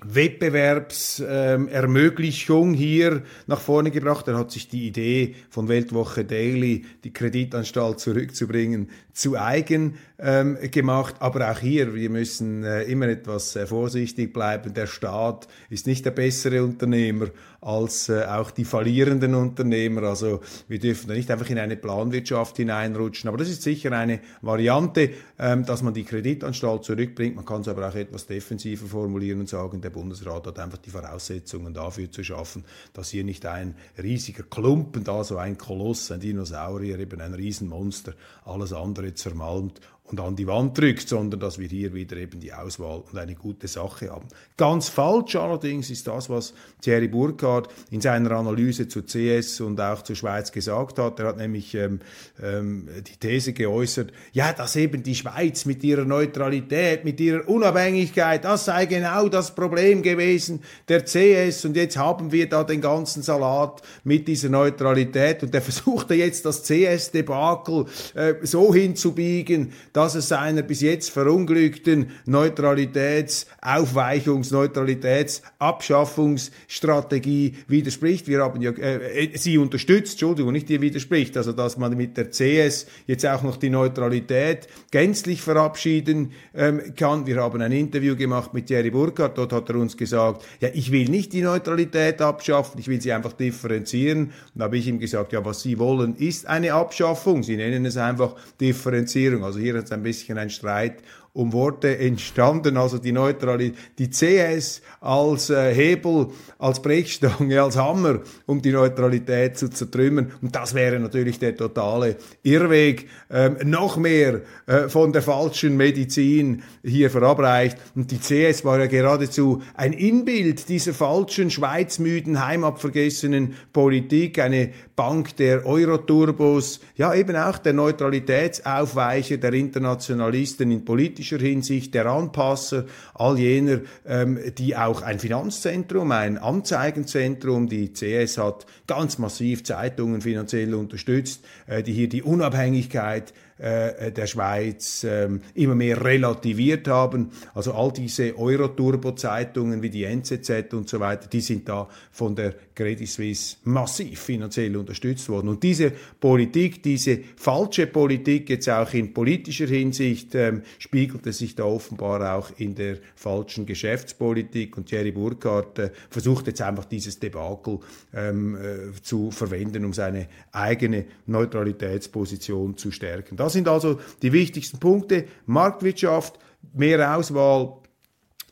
Wettbewerbsermöglichung 0.01 2.73
hier 2.73 3.25
nach 3.47 3.61
vorne 3.61 3.91
gebracht. 3.91 4.27
Er 4.29 4.39
hat 4.39 4.51
sich 4.51 4.69
die 4.69 4.87
Idee 4.87 5.35
von 5.51 5.69
Weltwoche 5.69 6.25
Daily, 6.25 6.87
die 7.05 7.13
Kreditanstalt 7.13 8.01
zurückzubringen, 8.01 8.89
zu 9.19 9.37
eigen 9.37 9.99
ähm, 10.21 10.57
gemacht. 10.71 11.17
Aber 11.19 11.51
auch 11.51 11.59
hier, 11.59 11.95
wir 11.95 12.09
müssen 12.09 12.63
äh, 12.63 12.85
immer 12.85 13.09
etwas 13.09 13.57
äh, 13.57 13.67
vorsichtig 13.67 14.33
bleiben. 14.33 14.73
Der 14.75 14.87
Staat 14.87 15.49
ist 15.71 15.89
nicht 15.89 16.05
der 16.05 16.13
bessere 16.13 16.63
Unternehmer 16.63 17.27
als 17.61 18.09
äh, 18.09 18.25
auch 18.25 18.53
die 18.53 18.65
fallierenden 18.65 19.35
Unternehmer. 19.35 20.05
Also 20.05 20.41
wir 20.69 20.79
dürfen 20.79 21.09
da 21.09 21.15
nicht 21.15 21.31
einfach 21.33 21.51
in 21.51 21.59
eine 21.59 21.77
Planwirtschaft 21.77 22.57
hineinrutschen. 22.59 23.27
Aber 23.27 23.39
das 23.39 23.49
ist 23.49 23.63
sicher 23.63 23.91
eine 23.91 24.21
Variante, 24.41 25.11
ähm, 25.39 25.67
dass 25.67 25.83
man 25.83 25.95
die 25.95 26.05
Kreditanstalt 26.05 26.85
zurückbringt. 26.85 27.35
Man 27.35 27.45
kann 27.45 27.63
es 27.63 27.69
aber 27.69 27.89
auch 27.89 27.97
etwas 27.97 28.27
defensiver 28.27 28.87
formulieren 28.87 29.41
und 29.41 29.49
sagen, 29.49 29.81
der 29.81 29.91
Bundesrat 29.91 30.47
hat 30.47 30.61
einfach 30.61 30.79
die 30.79 30.91
Voraussetzungen 30.91 31.75
dafür 31.75 32.09
zu 32.13 32.23
schaffen, 32.23 32.65
dass 32.93 33.11
hier 33.11 33.25
nicht 33.25 33.45
ein 33.47 33.75
riesiger 34.01 34.45
Klumpen 34.45 35.03
da, 35.03 35.25
so 35.25 35.39
ein 35.39 35.59
Koloss, 35.59 36.13
ein 36.13 36.21
Dinosaurier, 36.21 37.01
eben 37.01 37.21
ein 37.21 37.35
Riesenmonster, 37.35 38.15
alles 38.45 38.73
andere 38.73 39.08
zermalmt 39.15 39.81
und 40.11 40.21
an 40.21 40.37
die 40.37 40.47
Wand 40.47 40.77
drückt, 40.79 41.09
sondern 41.09 41.41
dass 41.41 41.59
wir 41.59 41.69
hier 41.69 41.93
wieder 41.93 42.17
eben 42.17 42.41
die 42.41 42.53
Auswahl 42.53 43.03
und 43.11 43.19
eine 43.19 43.35
gute 43.35 43.69
Sache 43.69 44.11
haben. 44.11 44.27
Ganz 44.57 44.89
falsch 44.89 45.37
allerdings 45.37 45.91
ist 45.91 46.07
das, 46.07 46.31
was 46.31 46.55
Thierry 46.81 47.09
Burkhardt 47.09 47.69
in 47.91 48.01
seiner 48.01 48.33
Analyse 48.33 48.89
zu 48.89 49.03
CS 49.03 49.61
und 49.61 49.81
auch 49.81 50.03
zur 50.03 50.17
Schweiz 50.17 50.51
gesagt 50.51 50.99
hat. 50.99 51.21
Er 51.21 51.29
hat 51.29 51.37
nämlich 51.37 51.75
ähm, 51.75 52.01
ähm, 52.43 52.89
die 53.07 53.17
These 53.17 53.53
geäußert, 53.53 54.13
ja, 54.33 54.53
dass 54.53 54.77
eben 54.77 55.03
die 55.03 55.15
Schweiz 55.15 55.65
mit 55.65 55.85
ihrer 55.85 56.05
Neutralität, 56.05 57.05
mit 57.05 57.21
ihrer 57.21 57.49
Unabhängigkeit, 57.49 58.45
das 58.45 58.65
sei 58.65 58.87
genau 58.87 59.29
das 59.29 59.55
Problem 59.55 60.03
gewesen 60.03 60.61
der 60.89 61.05
CS 61.05 61.65
und 61.65 61.77
jetzt 61.77 61.97
haben 61.97 62.33
wir 62.33 62.49
da 62.49 62.65
den 62.65 62.81
ganzen 62.81 63.23
Salat 63.23 63.83
mit 64.05 64.27
dieser 64.27 64.49
Neutralität 64.49 65.43
und 65.43 65.55
er 65.55 65.63
versuchte 65.63 66.15
jetzt 66.15 66.45
das 66.45 66.63
CS-Debakel 66.63 67.87
äh, 68.15 68.35
so 68.43 68.73
hinzubiegen, 68.75 69.73
dass 69.99 70.15
es 70.15 70.29
seiner 70.29 70.63
bis 70.63 70.81
jetzt 70.81 71.11
verunglückten 71.11 72.11
Neutralitäts-, 72.25 73.47
Aufweichungs-, 73.61 74.53
Neutralitäts-, 74.53 75.43
Abschaffungsstrategie 75.59 77.57
widerspricht. 77.67 78.29
Wir 78.29 78.45
haben 78.45 78.63
ja, 78.63 78.71
äh, 78.71 79.25
äh, 79.25 79.37
sie 79.37 79.59
unterstützt, 79.59 80.13
Entschuldigung, 80.13 80.53
nicht 80.53 80.71
ihr 80.71 80.81
widerspricht, 80.81 81.37
also 81.37 81.51
dass 81.51 81.79
man 81.79 81.97
mit 81.97 82.17
der 82.17 82.31
CS 82.31 82.87
jetzt 83.09 83.27
auch 83.27 83.43
noch 83.43 83.57
die 83.57 83.71
Neutralität 83.71 84.69
gänzlich 84.93 85.43
verabschieden 85.43 86.31
ähm, 86.55 86.95
kann. 86.95 87.27
Wir 87.27 87.43
haben 87.43 87.61
ein 87.61 87.73
Interview 87.73 88.15
gemacht 88.15 88.55
mit 88.55 88.67
Thierry 88.67 88.91
Burkhardt, 88.91 89.37
dort 89.37 89.53
hat 89.53 89.69
er 89.69 89.75
uns 89.75 89.97
gesagt, 89.97 90.45
ja, 90.61 90.69
ich 90.73 90.93
will 90.93 91.09
nicht 91.09 91.33
die 91.33 91.43
Neutralität 91.43 92.23
abschaffen, 92.23 92.79
ich 92.79 92.87
will 92.87 93.01
sie 93.01 93.13
einfach 93.13 93.33
differenzieren. 93.33 94.27
Und 94.27 94.33
da 94.55 94.67
habe 94.67 94.79
ich 94.79 94.87
ihm 94.87 95.01
gesagt, 95.01 95.33
ja, 95.33 95.45
was 95.45 95.63
Sie 95.63 95.77
wollen, 95.81 96.15
ist 96.15 96.47
eine 96.47 96.75
Abschaffung. 96.75 97.43
Sie 97.43 97.57
nennen 97.57 97.85
es 97.85 97.97
einfach 97.97 98.37
Differenzierung. 98.61 99.43
Also 99.43 99.59
hier 99.59 99.88
jetzt 99.89 99.93
ein 99.93 100.03
bisschen 100.03 100.39
ein 100.39 100.51
Streit 100.51 101.03
um 101.35 101.53
Worte 101.53 101.97
entstanden, 101.99 102.77
also 102.77 102.99
die 102.99 103.13
Neutralität, 103.13 103.77
die 103.99 104.11
CS 104.11 104.83
als 105.01 105.51
äh, 105.51 105.73
Hebel, 105.73 106.29
als 106.59 106.83
Brechstange, 106.83 107.63
als 107.63 107.77
Hammer, 107.77 108.21
um 108.47 108.61
die 108.61 108.73
Neutralität 108.73 109.57
zu 109.57 109.69
zertrümmern. 109.69 110.33
Und 110.43 110.57
das 110.57 110.75
wäre 110.75 110.99
natürlich 110.99 111.39
der 111.39 111.55
totale 111.55 112.17
Irrweg, 112.43 113.09
ähm, 113.31 113.57
noch 113.65 113.99
mehr 113.99 114.41
äh, 114.67 114.89
von 114.89 115.13
der 115.13 115.23
falschen 115.23 115.77
Medizin 115.77 116.63
hier 116.83 117.09
verabreicht. 117.09 117.79
Und 117.95 118.11
die 118.11 118.19
CS 118.19 118.65
war 118.65 118.81
ja 118.81 118.87
geradezu 118.87 119.63
ein 119.75 119.93
Inbild 119.93 120.69
dieser 120.69 120.93
falschen, 120.93 121.51
schweizmüden, 121.51 122.45
heimatvergessenen 122.45 123.55
Politik, 123.73 124.41
eine 124.41 124.73
Bank 124.99 125.37
der 125.37 125.65
Euroturbos, 125.65 126.81
ja 126.97 127.15
eben 127.15 127.37
auch 127.37 127.59
der 127.59 127.73
Neutralitätsaufweicher, 127.73 129.37
der 129.37 129.53
Internationalisten 129.53 130.73
in 130.73 130.85
politischer 130.85 131.39
Hinsicht, 131.39 131.95
der 131.95 132.07
Anpasser, 132.07 132.85
all 133.15 133.39
jener, 133.39 133.83
ähm, 134.05 134.41
die 134.59 134.75
auch 134.77 135.03
ein 135.03 135.21
Finanzzentrum, 135.21 136.11
ein 136.11 136.37
Anzeigenzentrum, 136.37 137.69
die 137.69 137.93
CS 137.93 138.39
hat 138.39 138.67
ganz 138.89 139.19
massiv 139.19 139.63
Zeitungen 139.63 140.21
finanziell 140.21 140.75
unterstützt, 140.75 141.45
äh, 141.69 141.85
die 141.85 141.93
hier 141.93 142.09
die 142.09 142.25
Unabhängigkeit 142.25 143.33
äh, 143.59 144.13
der 144.13 144.27
Schweiz 144.27 145.05
äh, 145.05 145.29
immer 145.55 145.75
mehr 145.75 146.05
relativiert 146.05 146.89
haben. 146.89 147.31
Also 147.55 147.73
all 147.73 147.93
diese 147.93 148.39
Euro-Turbo-Zeitungen 148.39 149.83
wie 149.83 149.91
die 149.91 150.05
NZZ 150.05 150.73
und 150.73 150.89
so 150.89 151.01
weiter, 151.01 151.29
die 151.29 151.41
sind 151.41 151.69
da 151.69 151.89
von 152.13 152.37
der 152.37 152.55
Credit 152.75 153.09
Suisse 153.09 153.57
massiv 153.65 154.21
finanziell 154.21 154.77
unterstützt 154.77 155.29
worden. 155.29 155.49
Und 155.49 155.63
diese 155.65 155.93
Politik, 156.21 156.83
diese 156.83 157.19
falsche 157.37 157.89
Politik, 157.89 158.49
jetzt 158.51 158.69
auch 158.69 158.93
in 158.95 159.13
politischer 159.13 159.67
Hinsicht, 159.67 160.37
ähm, 160.37 160.63
spiegelte 160.79 161.33
sich 161.33 161.57
da 161.57 161.65
offenbar 161.65 162.37
auch 162.37 162.51
in 162.59 162.77
der 162.77 162.99
falschen 163.17 163.67
Geschäftspolitik. 163.67 164.77
Und 164.77 164.91
Jerry 164.91 165.11
Burkhardt 165.11 165.79
äh, 165.81 165.91
versucht 166.09 166.47
jetzt 166.47 166.63
einfach 166.63 166.85
dieses 166.85 167.19
Debakel 167.19 167.81
ähm, 168.15 168.57
äh, 168.57 169.03
zu 169.03 169.33
verwenden, 169.33 169.85
um 169.85 169.93
seine 169.93 170.29
eigene 170.53 171.07
Neutralitätsposition 171.27 172.77
zu 172.77 172.93
stärken. 172.93 173.37
Das 173.37 173.48
sind 173.49 173.69
also 173.69 173.99
die 174.23 174.33
wichtigsten 174.33 174.79
Punkte. 174.79 175.27
Marktwirtschaft, 175.47 176.39
mehr 176.75 177.17
Auswahl, 177.17 177.79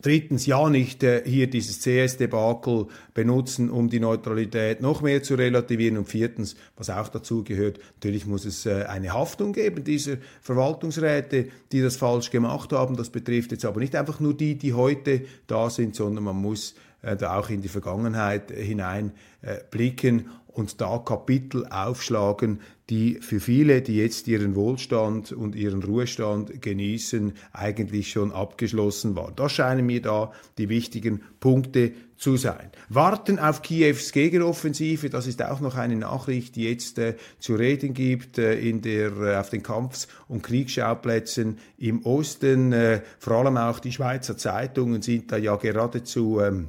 Drittens, 0.02 0.44
ja 0.44 0.68
nicht 0.68 1.02
äh, 1.02 1.22
hier 1.24 1.48
dieses 1.48 1.80
CS-Debakel 1.80 2.86
benutzen, 3.14 3.70
um 3.70 3.88
die 3.88 3.98
Neutralität 3.98 4.82
noch 4.82 5.00
mehr 5.00 5.22
zu 5.22 5.36
relativieren. 5.36 5.96
Und 5.96 6.06
viertens, 6.06 6.54
was 6.76 6.90
auch 6.90 7.08
dazu 7.08 7.42
gehört, 7.42 7.80
natürlich 7.96 8.26
muss 8.26 8.44
es 8.44 8.66
äh, 8.66 8.84
eine 8.84 9.14
Haftung 9.14 9.52
geben 9.52 9.84
dieser 9.84 10.18
Verwaltungsräte, 10.42 11.48
die 11.72 11.80
das 11.80 11.96
falsch 11.96 12.30
gemacht 12.30 12.72
haben. 12.72 12.96
Das 12.96 13.08
betrifft 13.08 13.52
jetzt 13.52 13.64
aber 13.64 13.80
nicht 13.80 13.96
einfach 13.96 14.20
nur 14.20 14.34
die, 14.34 14.56
die 14.56 14.74
heute 14.74 15.22
da 15.46 15.70
sind, 15.70 15.96
sondern 15.96 16.24
man 16.24 16.36
muss 16.36 16.74
äh, 17.06 17.16
da 17.16 17.38
auch 17.38 17.48
in 17.48 17.62
die 17.62 17.68
Vergangenheit 17.68 18.50
hinein 18.50 19.12
äh, 19.42 19.58
blicken 19.70 20.28
und 20.56 20.80
da 20.80 20.98
Kapitel 20.98 21.66
aufschlagen, 21.66 22.60
die 22.88 23.18
für 23.20 23.40
viele, 23.40 23.82
die 23.82 23.96
jetzt 23.96 24.26
ihren 24.26 24.54
Wohlstand 24.54 25.32
und 25.32 25.54
ihren 25.54 25.82
Ruhestand 25.82 26.62
genießen, 26.62 27.32
eigentlich 27.52 28.10
schon 28.10 28.32
abgeschlossen 28.32 29.16
waren. 29.16 29.34
Das 29.36 29.52
scheinen 29.52 29.84
mir 29.84 30.00
da 30.00 30.32
die 30.56 30.68
wichtigen 30.68 31.20
Punkte 31.40 31.92
zu 32.16 32.36
sein. 32.36 32.70
Warten 32.88 33.38
auf 33.38 33.60
Kiews 33.60 34.12
Gegenoffensive, 34.12 35.10
das 35.10 35.26
ist 35.26 35.42
auch 35.42 35.60
noch 35.60 35.74
eine 35.74 35.96
Nachricht, 35.96 36.56
die 36.56 36.64
jetzt 36.64 36.98
äh, 36.98 37.16
zu 37.38 37.56
reden 37.56 37.92
gibt 37.92 38.38
äh, 38.38 38.58
in 38.58 38.80
der, 38.80 39.12
äh, 39.18 39.36
auf 39.36 39.50
den 39.50 39.62
Kampfs- 39.62 40.08
und 40.26 40.42
Kriegsschauplätzen 40.42 41.58
im 41.76 42.04
Osten. 42.06 42.72
Äh, 42.72 43.02
vor 43.18 43.34
allem 43.34 43.58
auch 43.58 43.78
die 43.80 43.92
Schweizer 43.92 44.38
Zeitungen 44.38 45.02
sind 45.02 45.30
da 45.30 45.36
ja 45.36 45.56
geradezu 45.56 46.40
ähm, 46.40 46.68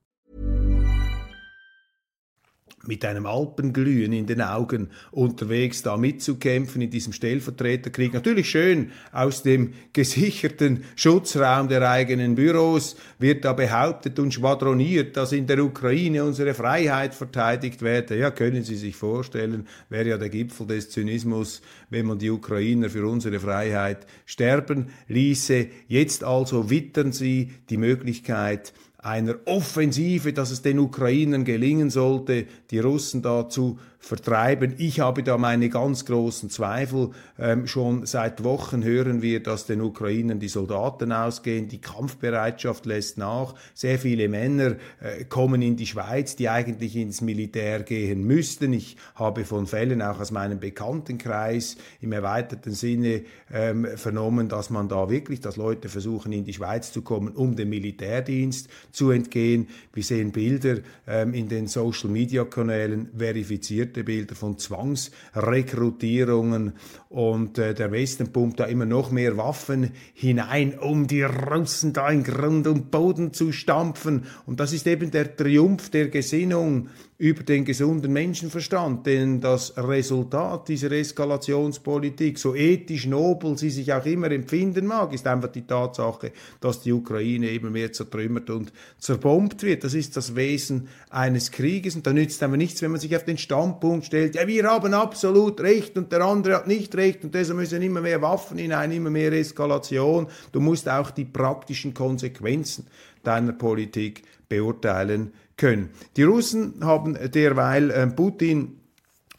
mit 2.87 3.05
einem 3.05 3.25
Alpenglühen 3.25 4.13
in 4.13 4.25
den 4.25 4.41
Augen 4.41 4.89
unterwegs 5.11 5.83
da 5.83 5.97
mitzukämpfen 5.97 6.81
in 6.81 6.89
diesem 6.89 7.13
Stellvertreterkrieg. 7.13 8.13
Natürlich 8.13 8.49
schön 8.49 8.91
aus 9.11 9.43
dem 9.43 9.73
gesicherten 9.93 10.83
Schutzraum 10.95 11.67
der 11.67 11.87
eigenen 11.89 12.35
Büros 12.35 12.95
wird 13.19 13.45
da 13.45 13.53
behauptet 13.53 14.17
und 14.19 14.33
schwadroniert, 14.33 15.15
dass 15.17 15.31
in 15.31 15.47
der 15.47 15.63
Ukraine 15.63 16.23
unsere 16.23 16.53
Freiheit 16.53 17.13
verteidigt 17.13 17.81
werde. 17.81 18.17
Ja, 18.17 18.31
können 18.31 18.63
Sie 18.63 18.75
sich 18.75 18.95
vorstellen, 18.95 19.67
wäre 19.89 20.09
ja 20.09 20.17
der 20.17 20.29
Gipfel 20.29 20.67
des 20.67 20.89
Zynismus, 20.89 21.61
wenn 21.89 22.05
man 22.05 22.19
die 22.19 22.29
Ukrainer 22.29 22.89
für 22.89 23.05
unsere 23.07 23.39
Freiheit 23.39 24.07
sterben 24.25 24.87
ließe. 25.07 25.67
Jetzt 25.87 26.23
also 26.23 26.69
wittern 26.69 27.11
Sie 27.11 27.51
die 27.69 27.77
Möglichkeit, 27.77 28.73
einer 29.01 29.35
Offensive, 29.45 30.33
dass 30.33 30.51
es 30.51 30.61
den 30.61 30.79
Ukrainern 30.79 31.43
gelingen 31.43 31.89
sollte, 31.89 32.45
die 32.69 32.79
Russen 32.79 33.21
dazu 33.21 33.79
vertreiben. 34.01 34.73
Ich 34.77 34.99
habe 34.99 35.23
da 35.23 35.37
meine 35.37 35.69
ganz 35.69 36.05
großen 36.05 36.49
Zweifel. 36.49 37.11
Ähm, 37.39 37.67
schon 37.67 38.05
seit 38.05 38.43
Wochen 38.43 38.83
hören 38.83 39.21
wir, 39.21 39.41
dass 39.41 39.67
den 39.67 39.79
Ukrainern 39.79 40.39
die 40.39 40.47
Soldaten 40.47 41.11
ausgehen, 41.11 41.67
die 41.67 41.79
Kampfbereitschaft 41.79 42.85
lässt 42.87 43.19
nach. 43.19 43.53
Sehr 43.75 43.99
viele 43.99 44.27
Männer 44.27 44.75
äh, 44.99 45.23
kommen 45.25 45.61
in 45.61 45.77
die 45.77 45.85
Schweiz, 45.85 46.35
die 46.35 46.49
eigentlich 46.49 46.95
ins 46.95 47.21
Militär 47.21 47.83
gehen 47.83 48.23
müssten. 48.25 48.73
Ich 48.73 48.97
habe 49.15 49.45
von 49.45 49.67
Fällen 49.67 50.01
auch 50.01 50.19
aus 50.19 50.31
meinem 50.31 50.59
Bekanntenkreis 50.59 51.77
im 52.01 52.11
erweiterten 52.11 52.73
Sinne 52.73 53.21
ähm, 53.53 53.85
vernommen, 53.95 54.49
dass 54.49 54.71
man 54.71 54.89
da 54.89 55.09
wirklich, 55.09 55.41
dass 55.41 55.57
Leute 55.57 55.89
versuchen, 55.89 56.33
in 56.33 56.43
die 56.43 56.53
Schweiz 56.53 56.91
zu 56.91 57.03
kommen, 57.03 57.35
um 57.35 57.55
dem 57.55 57.69
Militärdienst 57.69 58.67
zu 58.91 59.11
entgehen. 59.11 59.67
Wir 59.93 60.03
sehen 60.03 60.31
Bilder 60.31 60.79
ähm, 61.07 61.35
in 61.35 61.47
den 61.47 61.67
Social-Media-Kanälen 61.67 63.09
verifiziert 63.15 63.90
illustrierte 63.91 64.03
Bilder 64.03 64.35
von 64.35 64.57
Zwangsrekrutierungen 64.57 66.73
und 67.09 67.57
äh, 67.57 67.73
der 67.73 67.91
Westen 67.91 68.31
pumpt 68.31 68.59
da 68.59 68.65
immer 68.65 68.85
noch 68.85 69.09
mehr 69.11 69.37
Waffen 69.37 69.91
hinein, 70.13 70.77
um 70.79 71.07
die 71.07 71.23
Russen 71.23 71.93
da 71.93 72.09
in 72.09 72.23
Grund 72.23 72.67
und 72.67 72.91
Boden 72.91 73.33
zu 73.33 73.51
stampfen. 73.51 74.25
Und 74.45 74.59
das 74.59 74.73
ist 74.73 74.85
eben 74.87 75.11
der 75.11 75.35
Triumph 75.35 75.89
der 75.89 76.09
Gesinnung 76.09 76.89
über 77.21 77.43
den 77.43 77.65
gesunden 77.65 78.11
Menschenverstand, 78.13 79.05
denn 79.05 79.41
das 79.41 79.77
Resultat 79.77 80.67
dieser 80.67 80.91
Eskalationspolitik, 80.91 82.39
so 82.39 82.55
ethisch 82.55 83.05
nobel 83.05 83.59
sie 83.59 83.69
sich 83.69 83.93
auch 83.93 84.07
immer 84.07 84.31
empfinden 84.31 84.87
mag, 84.87 85.13
ist 85.13 85.27
einfach 85.27 85.51
die 85.51 85.67
Tatsache, 85.67 86.31
dass 86.61 86.81
die 86.81 86.91
Ukraine 86.91 87.51
immer 87.51 87.69
mehr 87.69 87.93
zertrümmert 87.93 88.49
und 88.49 88.73
zerbombt 88.97 89.61
wird. 89.61 89.83
Das 89.83 89.93
ist 89.93 90.17
das 90.17 90.35
Wesen 90.35 90.87
eines 91.11 91.51
Krieges 91.51 91.95
und 91.95 92.07
da 92.07 92.11
nützt 92.11 92.41
einfach 92.41 92.57
nichts, 92.57 92.81
wenn 92.81 92.89
man 92.89 92.99
sich 92.99 93.15
auf 93.15 93.23
den 93.23 93.37
Standpunkt 93.37 94.07
stellt, 94.07 94.33
ja, 94.33 94.47
wir 94.47 94.63
haben 94.63 94.95
absolut 94.95 95.61
Recht 95.61 95.99
und 95.99 96.11
der 96.11 96.21
andere 96.21 96.55
hat 96.55 96.65
nicht 96.65 96.95
Recht 96.95 97.23
und 97.23 97.35
deshalb 97.35 97.59
müssen 97.59 97.83
immer 97.83 98.01
mehr 98.01 98.23
Waffen 98.23 98.57
hinein, 98.57 98.91
immer 98.91 99.11
mehr 99.11 99.31
Eskalation. 99.31 100.25
Du 100.53 100.59
musst 100.59 100.89
auch 100.89 101.11
die 101.11 101.25
praktischen 101.25 101.93
Konsequenzen 101.93 102.87
deiner 103.21 103.53
Politik 103.53 104.23
beurteilen 104.49 105.33
können. 105.61 105.89
Die 106.17 106.23
Russen 106.23 106.83
haben 106.83 107.15
derweil 107.31 107.91
äh, 107.91 108.07
Putin 108.07 108.81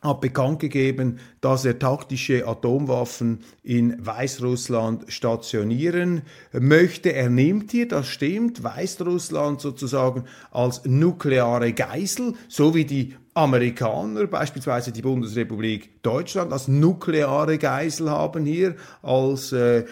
hat 0.01 0.21
bekannt 0.21 0.59
gegeben, 0.59 1.21
dass 1.41 1.65
er 1.65 1.79
taktische 1.79 2.47
Atomwaffen 2.47 3.45
in 3.63 4.05
Weißrussland 4.05 5.05
stationieren 5.13 6.23
möchte. 6.53 7.13
Er 7.13 7.31
nimmt 7.31 7.71
hier, 7.71 7.87
das 7.87 8.09
stimmt, 8.09 8.65
Weißrussland 8.65 9.61
sozusagen 9.61 10.25
als 10.51 10.85
nukleare 10.85 11.73
Geisel, 11.73 12.35
so 12.49 12.75
wie 12.75 12.85
die 12.85 13.15
Amerikaner, 13.35 14.27
beispielsweise 14.27 14.93
die 14.93 15.01
Bundesrepublik 15.01 16.03
Deutschland, 16.03 16.53
als 16.53 16.69
nukleare 16.69 17.57
Geisel 17.57 18.11
haben 18.11 18.45
hier, 18.45 18.77
als 19.01 19.53
äh, 19.53 19.87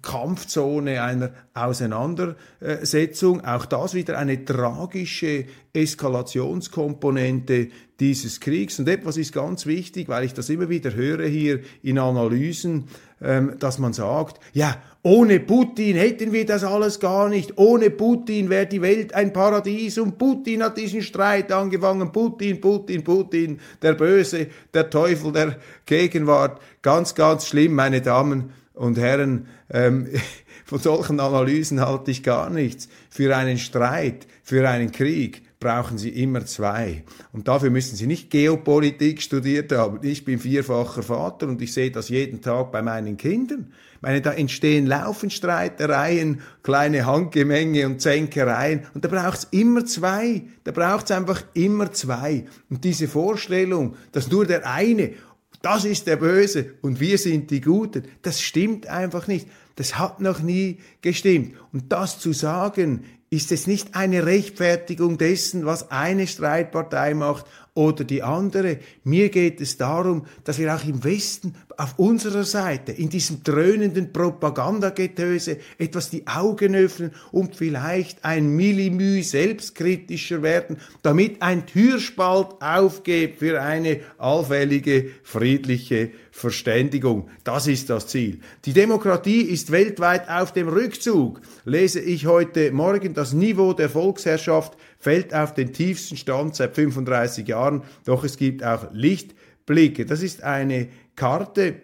Kampfzone 0.00 1.02
einer 1.02 1.32
Auseinandersetzung. 1.52 3.44
Auch 3.44 3.66
das 3.66 3.92
wieder 3.92 4.16
eine 4.16 4.44
tragische 4.46 5.44
Eskalationskomponente, 5.74 7.68
dieses 8.00 8.40
Kriegs. 8.40 8.78
Und 8.78 8.88
etwas 8.88 9.18
ist 9.18 9.32
ganz 9.32 9.66
wichtig, 9.66 10.08
weil 10.08 10.24
ich 10.24 10.32
das 10.32 10.48
immer 10.48 10.70
wieder 10.70 10.94
höre 10.94 11.26
hier 11.26 11.60
in 11.82 11.98
Analysen, 11.98 12.84
dass 13.18 13.78
man 13.78 13.94
sagt, 13.94 14.40
ja, 14.52 14.76
ohne 15.02 15.40
Putin 15.40 15.96
hätten 15.96 16.32
wir 16.32 16.44
das 16.44 16.64
alles 16.64 17.00
gar 17.00 17.28
nicht. 17.28 17.56
Ohne 17.56 17.90
Putin 17.90 18.50
wäre 18.50 18.66
die 18.66 18.82
Welt 18.82 19.14
ein 19.14 19.32
Paradies 19.32 19.98
und 19.98 20.18
Putin 20.18 20.62
hat 20.62 20.76
diesen 20.76 21.00
Streit 21.00 21.50
angefangen. 21.50 22.12
Putin, 22.12 22.60
Putin, 22.60 23.04
Putin, 23.04 23.60
der 23.80 23.94
Böse, 23.94 24.48
der 24.74 24.90
Teufel 24.90 25.32
der 25.32 25.56
Gegenwart. 25.86 26.60
Ganz, 26.82 27.14
ganz 27.14 27.46
schlimm, 27.46 27.74
meine 27.74 28.02
Damen 28.02 28.50
und 28.74 28.98
Herren. 28.98 29.46
Ähm, 29.70 30.08
von 30.66 30.80
solchen 30.80 31.20
Analysen 31.20 31.80
halte 31.80 32.10
ich 32.10 32.22
gar 32.22 32.50
nichts. 32.50 32.88
Für 33.08 33.34
einen 33.34 33.58
Streit, 33.58 34.26
für 34.42 34.68
einen 34.68 34.92
Krieg 34.92 35.45
brauchen 35.66 35.98
Sie 35.98 36.10
immer 36.10 36.46
zwei. 36.46 37.02
Und 37.32 37.48
dafür 37.48 37.70
müssen 37.70 37.96
Sie 37.96 38.06
nicht 38.06 38.30
Geopolitik 38.30 39.20
studiert 39.20 39.72
haben. 39.72 39.98
Ich 40.02 40.24
bin 40.24 40.38
vierfacher 40.38 41.02
Vater 41.02 41.48
und 41.48 41.60
ich 41.60 41.72
sehe 41.72 41.90
das 41.90 42.08
jeden 42.08 42.40
Tag 42.40 42.70
bei 42.70 42.82
meinen 42.82 43.16
Kindern. 43.16 43.72
Ich 43.96 44.02
meine, 44.02 44.20
da 44.20 44.32
entstehen 44.32 44.86
laufend 44.86 45.32
Streitereien, 45.32 46.40
kleine 46.62 47.04
Handgemenge 47.04 47.84
und 47.86 48.00
Zänkereien. 48.00 48.86
Und 48.94 49.04
da 49.04 49.08
braucht 49.08 49.38
es 49.38 49.44
immer 49.50 49.84
zwei. 49.84 50.44
Da 50.62 50.70
braucht 50.70 51.06
es 51.06 51.16
einfach 51.16 51.42
immer 51.54 51.90
zwei. 51.92 52.44
Und 52.70 52.84
diese 52.84 53.08
Vorstellung, 53.08 53.96
dass 54.12 54.30
nur 54.30 54.46
der 54.46 54.70
eine, 54.70 55.14
das 55.62 55.84
ist 55.84 56.06
der 56.06 56.14
Böse 56.14 56.74
und 56.80 57.00
wir 57.00 57.18
sind 57.18 57.50
die 57.50 57.60
Guten, 57.60 58.04
das 58.22 58.40
stimmt 58.40 58.86
einfach 58.86 59.26
nicht. 59.26 59.48
Das 59.74 59.98
hat 59.98 60.20
noch 60.20 60.40
nie 60.40 60.78
gestimmt. 61.02 61.54
Und 61.72 61.90
das 61.90 62.20
zu 62.20 62.32
sagen, 62.32 63.02
ist 63.30 63.52
es 63.52 63.66
nicht 63.66 63.94
eine 63.94 64.24
Rechtfertigung 64.24 65.18
dessen, 65.18 65.66
was 65.66 65.90
eine 65.90 66.26
Streitpartei 66.26 67.14
macht 67.14 67.46
oder 67.76 68.04
die 68.04 68.22
andere. 68.22 68.78
Mir 69.04 69.28
geht 69.28 69.60
es 69.60 69.76
darum, 69.76 70.26
dass 70.44 70.58
wir 70.58 70.74
auch 70.74 70.84
im 70.84 71.04
Westen 71.04 71.54
auf 71.76 71.98
unserer 71.98 72.44
Seite 72.44 72.90
in 72.90 73.10
diesem 73.10 73.42
dröhnenden 73.44 74.12
Propagandagetöse 74.12 75.58
etwas 75.78 76.08
die 76.08 76.26
Augen 76.26 76.74
öffnen 76.74 77.12
und 77.32 77.54
vielleicht 77.54 78.24
ein 78.24 78.48
Millimü 78.48 79.22
selbstkritischer 79.22 80.42
werden, 80.42 80.78
damit 81.02 81.42
ein 81.42 81.66
Türspalt 81.66 82.60
aufgeht 82.60 83.36
für 83.36 83.60
eine 83.60 84.00
allfällige 84.16 85.10
friedliche 85.22 86.10
Verständigung. 86.30 87.28
Das 87.44 87.66
ist 87.66 87.90
das 87.90 88.06
Ziel. 88.06 88.40
Die 88.64 88.72
Demokratie 88.72 89.42
ist 89.42 89.70
weltweit 89.70 90.30
auf 90.30 90.52
dem 90.52 90.68
Rückzug. 90.68 91.42
Lese 91.66 92.00
ich 92.00 92.26
heute 92.26 92.72
Morgen, 92.72 93.12
das 93.12 93.34
Niveau 93.34 93.74
der 93.74 93.90
Volksherrschaft 93.90 94.78
fällt 95.06 95.32
auf 95.32 95.54
den 95.54 95.72
tiefsten 95.72 96.16
Stand 96.16 96.56
seit 96.56 96.74
35 96.74 97.46
Jahren, 97.46 97.84
doch 98.06 98.24
es 98.24 98.36
gibt 98.36 98.64
auch 98.64 98.88
Lichtblicke. 98.92 100.04
Das 100.04 100.20
ist 100.20 100.42
eine 100.42 100.88
Karte, 101.14 101.76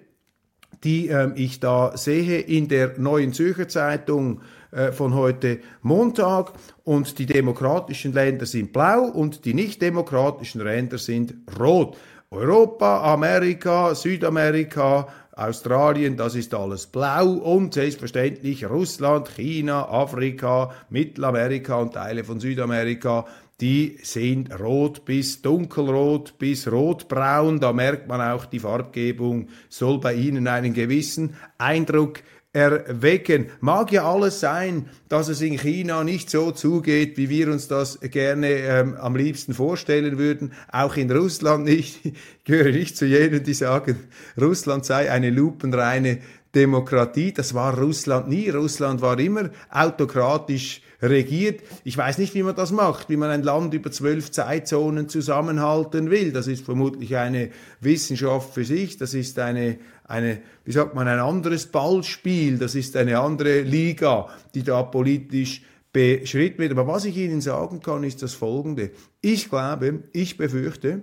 die 0.83 1.09
äh, 1.09 1.31
ich 1.37 1.61
da 1.61 1.97
sehe 1.97 2.41
in 2.41 2.67
der 2.67 2.99
Neuen 2.99 3.33
Zürcher 3.33 3.69
Zeitung 3.69 4.41
äh, 4.73 4.91
von 4.91 5.15
heute 5.15 5.61
Montag 5.83 6.55
und 6.83 7.21
die 7.21 7.27
demokratischen 7.27 8.13
Länder 8.13 8.45
sind 8.45 8.73
blau 8.73 9.05
und 9.05 9.45
die 9.45 9.55
nicht 9.55 9.81
demokratischen 9.81 10.61
Länder 10.61 10.99
sind 10.99 11.33
rot. 11.61 11.97
Europa, 12.33 13.13
Amerika, 13.13 13.95
Südamerika, 13.95 15.07
Australien, 15.35 16.17
das 16.17 16.35
ist 16.35 16.53
alles 16.55 16.87
blau 16.87 17.27
und 17.27 17.73
selbstverständlich 17.73 18.69
Russland, 18.69 19.31
China, 19.35 19.89
Afrika, 19.89 20.73
Mittelamerika 20.91 21.77
und 21.77 21.95
Teile 21.95 22.23
von 22.23 22.39
Südamerika, 22.39 23.25
die 23.63 23.99
sind 24.03 24.59
rot 24.59 25.05
bis 25.05 25.41
dunkelrot 25.41 26.37
bis 26.39 26.71
rotbraun. 26.71 27.61
Da 27.61 27.73
merkt 27.73 28.09
man 28.09 28.21
auch, 28.21 28.45
die 28.45 28.59
Farbgebung 28.59 29.49
soll 29.69 30.01
bei 30.01 30.15
Ihnen 30.15 30.49
einen 30.49 30.75
gewissen 30.75 31.37
Eindruck 31.59 32.19
erwecken. 32.53 33.47
Mag 33.61 33.93
ja 33.93 34.11
alles 34.11 34.41
sein, 34.41 34.89
dass 35.09 35.29
es 35.29 35.41
in 35.41 35.59
China 35.59 36.05
nicht 36.05 36.29
so 36.29 36.51
zugeht, 36.51 37.17
wie 37.17 37.31
wir 37.31 37.49
uns 37.49 37.69
das 37.69 37.99
gerne 38.01 38.49
ähm, 38.49 38.97
am 38.97 39.17
liebsten 39.17 39.55
vorstellen 39.55 40.19
würden. 40.19 40.53
Auch 40.71 40.97
in 40.97 41.11
Russland 41.11 41.65
nicht. 41.65 42.05
Ich 42.05 42.13
gehöre 42.45 42.73
nicht 42.73 42.97
zu 42.97 43.07
jenen, 43.07 43.43
die 43.43 43.55
sagen, 43.55 43.97
Russland 44.41 44.85
sei 44.85 45.11
eine 45.11 45.31
lupenreine 45.31 46.19
Demokratie. 46.55 47.33
Das 47.33 47.55
war 47.55 47.79
Russland 47.79 48.29
nie. 48.29 48.51
Russland 48.51 49.01
war 49.01 49.19
immer 49.19 49.51
autokratisch 49.71 50.82
regiert. 51.03 51.61
Ich 51.85 51.97
weiß 51.97 52.19
nicht, 52.19 52.35
wie 52.35 52.43
man 52.43 52.55
das 52.55 52.71
macht, 52.71 53.11
wie 53.11 53.17
man 53.17 53.31
ein 53.31 53.43
Land 53.43 53.75
über 53.75 53.91
zwölf 53.91 54.31
Zeitzonen 54.31 55.09
zusammenhalten 55.09 56.11
will. 56.11 56.33
Das 56.33 56.47
ist 56.47 56.65
vermutlich 56.65 57.17
eine 57.17 57.51
Wissenschaft 57.81 58.55
für 58.55 58.65
sich. 58.65 58.97
Das 58.97 59.13
ist 59.13 59.39
eine, 59.39 59.79
eine, 60.05 60.41
wie 60.65 60.73
sagt 60.73 60.95
man, 60.95 61.09
ein 61.09 61.19
anderes 61.19 61.67
Ballspiel. 61.67 62.59
Das 62.59 62.75
ist 62.75 62.97
eine 62.97 63.19
andere 63.19 63.63
Liga, 63.63 64.29
die 64.55 64.63
da 64.63 64.83
politisch 64.85 65.63
beschritten 65.93 66.59
wird. 66.59 66.73
Aber 66.73 66.87
was 66.87 67.05
ich 67.05 67.17
Ihnen 67.17 67.41
sagen 67.41 67.81
kann, 67.81 68.05
ist 68.05 68.23
das 68.23 68.35
Folgende. 68.35 68.93
Ich 69.21 69.51
glaube, 69.51 70.05
ich 70.13 70.37
befürchte, 70.37 71.03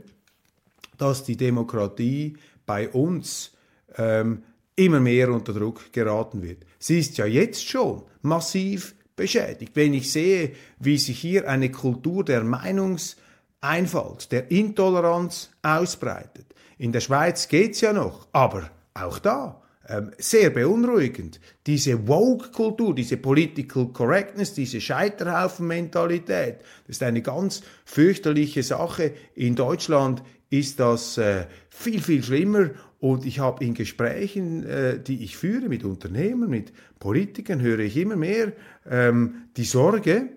dass 0.97 1.23
die 1.23 1.37
Demokratie 1.37 2.37
bei 2.65 2.89
uns 2.89 3.51
ähm, 3.97 4.43
immer 4.75 4.99
mehr 4.99 5.31
unter 5.31 5.53
Druck 5.53 5.91
geraten 5.91 6.41
wird. 6.41 6.65
Sie 6.79 6.99
ist 6.99 7.17
ja 7.17 7.25
jetzt 7.25 7.67
schon 7.67 8.03
massiv 8.21 8.95
beschädigt. 9.19 9.75
Wenn 9.75 9.93
ich 9.93 10.11
sehe, 10.11 10.53
wie 10.79 10.97
sich 10.97 11.19
hier 11.19 11.47
eine 11.47 11.69
Kultur 11.69 12.23
der 12.23 12.43
Meinungseinfalt, 12.43 14.31
der 14.31 14.49
Intoleranz 14.49 15.51
ausbreitet. 15.61 16.47
In 16.77 16.93
der 16.93 17.01
Schweiz 17.01 17.49
geht's 17.49 17.81
ja 17.81 17.91
noch, 17.93 18.27
aber 18.31 18.71
auch 18.93 19.19
da 19.19 19.61
ähm, 19.89 20.11
sehr 20.17 20.51
beunruhigend. 20.51 21.41
Diese 21.67 22.07
Woke-Kultur, 22.07 22.95
diese 22.95 23.17
Political 23.17 23.87
Correctness, 23.87 24.53
diese 24.53 24.79
Scheiterhaufen-Mentalität, 24.79 26.59
das 26.87 26.97
ist 26.97 27.03
eine 27.03 27.21
ganz 27.21 27.61
fürchterliche 27.83 28.63
Sache. 28.63 29.13
In 29.35 29.55
Deutschland 29.55 30.23
ist 30.49 30.79
das 30.79 31.17
äh, 31.17 31.45
viel, 31.69 32.01
viel 32.01 32.23
schlimmer 32.23 32.69
und 32.99 33.25
ich 33.25 33.39
habe 33.39 33.63
in 33.63 33.73
Gesprächen, 33.73 34.63
äh, 34.65 34.99
die 34.99 35.23
ich 35.23 35.37
führe 35.37 35.69
mit 35.69 35.83
Unternehmen, 35.85 36.49
mit 36.49 36.73
Politikern, 36.99 37.61
höre 37.61 37.79
ich 37.79 37.95
immer 37.95 38.17
mehr 38.17 38.51
ähm, 38.89 39.43
die 39.55 39.63
Sorge, 39.63 40.29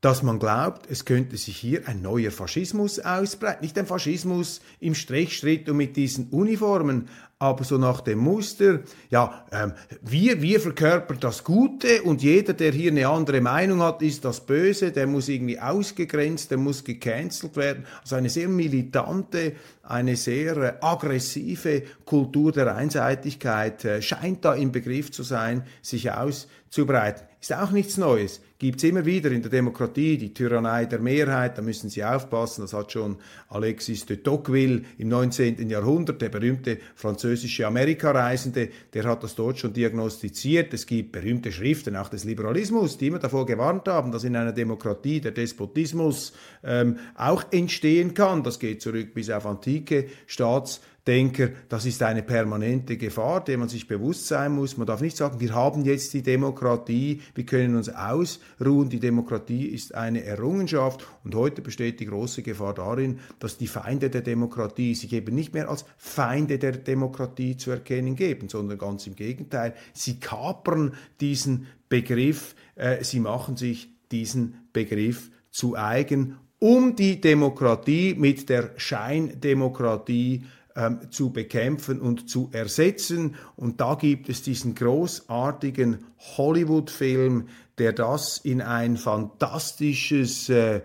dass 0.00 0.22
man 0.22 0.38
glaubt, 0.38 0.90
es 0.90 1.04
könnte 1.04 1.36
sich 1.36 1.56
hier 1.56 1.86
ein 1.86 2.00
neuer 2.00 2.30
Faschismus 2.30 2.98
ausbreiten. 3.00 3.62
Nicht 3.62 3.78
ein 3.78 3.86
Faschismus 3.86 4.60
im 4.80 4.94
Strichschritt 4.94 5.68
und 5.68 5.76
mit 5.76 5.96
diesen 5.96 6.30
Uniformen, 6.30 7.08
aber 7.40 7.64
so 7.64 7.78
nach 7.78 8.02
dem 8.02 8.18
Muster, 8.18 8.80
ja, 9.08 9.46
ähm, 9.50 9.72
wir, 10.02 10.42
wir 10.42 10.60
verkörpern 10.60 11.16
das 11.20 11.42
Gute 11.42 12.02
und 12.02 12.22
jeder, 12.22 12.52
der 12.52 12.70
hier 12.70 12.90
eine 12.90 13.08
andere 13.08 13.40
Meinung 13.40 13.80
hat, 13.80 14.02
ist 14.02 14.26
das 14.26 14.44
Böse, 14.44 14.92
der 14.92 15.06
muss 15.06 15.26
irgendwie 15.26 15.58
ausgegrenzt, 15.58 16.50
der 16.50 16.58
muss 16.58 16.84
gecancelt 16.84 17.56
werden. 17.56 17.86
Also 18.02 18.16
eine 18.16 18.28
sehr 18.28 18.48
militante, 18.48 19.54
eine 19.82 20.16
sehr 20.16 20.56
äh, 20.58 20.72
aggressive 20.82 21.82
Kultur 22.04 22.52
der 22.52 22.76
Einseitigkeit 22.76 23.86
äh, 23.86 24.02
scheint 24.02 24.44
da 24.44 24.52
im 24.52 24.70
Begriff 24.70 25.10
zu 25.10 25.22
sein, 25.22 25.64
sich 25.80 26.12
auszubreiten. 26.12 27.29
Ist 27.40 27.54
auch 27.54 27.70
nichts 27.70 27.96
Neues 27.96 28.40
gibt 28.60 28.76
es 28.76 28.84
immer 28.84 29.06
wieder 29.06 29.30
in 29.32 29.40
der 29.40 29.50
Demokratie 29.50 30.18
die 30.18 30.34
Tyrannei 30.34 30.84
der 30.84 30.98
Mehrheit, 30.98 31.56
da 31.56 31.62
müssen 31.62 31.88
Sie 31.88 32.04
aufpassen, 32.04 32.60
das 32.60 32.74
hat 32.74 32.92
schon 32.92 33.16
Alexis 33.48 34.04
de 34.04 34.18
Tocqueville 34.18 34.82
im 34.98 35.08
19. 35.08 35.68
Jahrhundert, 35.70 36.20
der 36.20 36.28
berühmte 36.28 36.76
französische 36.94 37.66
Amerikareisende, 37.66 38.68
der 38.92 39.04
hat 39.04 39.24
das 39.24 39.34
dort 39.34 39.58
schon 39.58 39.72
diagnostiziert. 39.72 40.74
Es 40.74 40.86
gibt 40.86 41.10
berühmte 41.10 41.50
Schriften 41.52 41.96
auch 41.96 42.10
des 42.10 42.24
Liberalismus, 42.24 42.98
die 42.98 43.06
immer 43.06 43.18
davor 43.18 43.46
gewarnt 43.46 43.88
haben, 43.88 44.12
dass 44.12 44.24
in 44.24 44.36
einer 44.36 44.52
Demokratie 44.52 45.22
der 45.22 45.32
Despotismus 45.32 46.34
ähm, 46.62 46.98
auch 47.14 47.44
entstehen 47.50 48.12
kann. 48.12 48.42
Das 48.42 48.58
geht 48.58 48.82
zurück 48.82 49.14
bis 49.14 49.30
auf 49.30 49.46
antike 49.46 50.08
Staats 50.26 50.82
Denker, 51.06 51.48
das 51.68 51.86
ist 51.86 52.02
eine 52.02 52.22
permanente 52.22 52.98
Gefahr, 52.98 53.42
der 53.42 53.56
man 53.56 53.68
sich 53.68 53.88
bewusst 53.88 54.26
sein 54.26 54.52
muss. 54.52 54.76
Man 54.76 54.86
darf 54.86 55.00
nicht 55.00 55.16
sagen, 55.16 55.40
wir 55.40 55.54
haben 55.54 55.84
jetzt 55.84 56.12
die 56.12 56.22
Demokratie, 56.22 57.22
wir 57.34 57.46
können 57.46 57.76
uns 57.76 57.88
ausruhen. 57.88 58.90
Die 58.90 59.00
Demokratie 59.00 59.66
ist 59.66 59.94
eine 59.94 60.24
Errungenschaft 60.24 61.06
und 61.24 61.34
heute 61.34 61.62
besteht 61.62 62.00
die 62.00 62.06
große 62.06 62.42
Gefahr 62.42 62.74
darin, 62.74 63.18
dass 63.38 63.56
die 63.56 63.66
Feinde 63.66 64.10
der 64.10 64.20
Demokratie 64.20 64.94
sich 64.94 65.12
eben 65.14 65.34
nicht 65.34 65.54
mehr 65.54 65.70
als 65.70 65.86
Feinde 65.96 66.58
der 66.58 66.72
Demokratie 66.72 67.56
zu 67.56 67.70
erkennen 67.70 68.14
geben, 68.14 68.50
sondern 68.50 68.76
ganz 68.76 69.06
im 69.06 69.16
Gegenteil, 69.16 69.74
sie 69.94 70.20
kapern 70.20 70.94
diesen 71.20 71.66
Begriff, 71.88 72.54
äh, 72.74 73.02
sie 73.02 73.20
machen 73.20 73.56
sich 73.56 73.88
diesen 74.12 74.68
Begriff 74.72 75.30
zu 75.50 75.76
eigen, 75.76 76.36
um 76.58 76.94
die 76.94 77.20
Demokratie 77.20 78.14
mit 78.18 78.48
der 78.50 78.72
Scheindemokratie 78.76 80.44
ähm, 80.76 81.10
zu 81.10 81.30
bekämpfen 81.30 82.00
und 82.00 82.28
zu 82.30 82.50
ersetzen. 82.52 83.36
Und 83.56 83.80
da 83.80 83.94
gibt 83.94 84.28
es 84.28 84.42
diesen 84.42 84.74
großartigen 84.74 86.04
Hollywood-Film, 86.36 87.48
der 87.78 87.92
das 87.92 88.38
in 88.38 88.60
ein 88.62 88.96
fantastisches, 88.96 90.48
äh, 90.48 90.82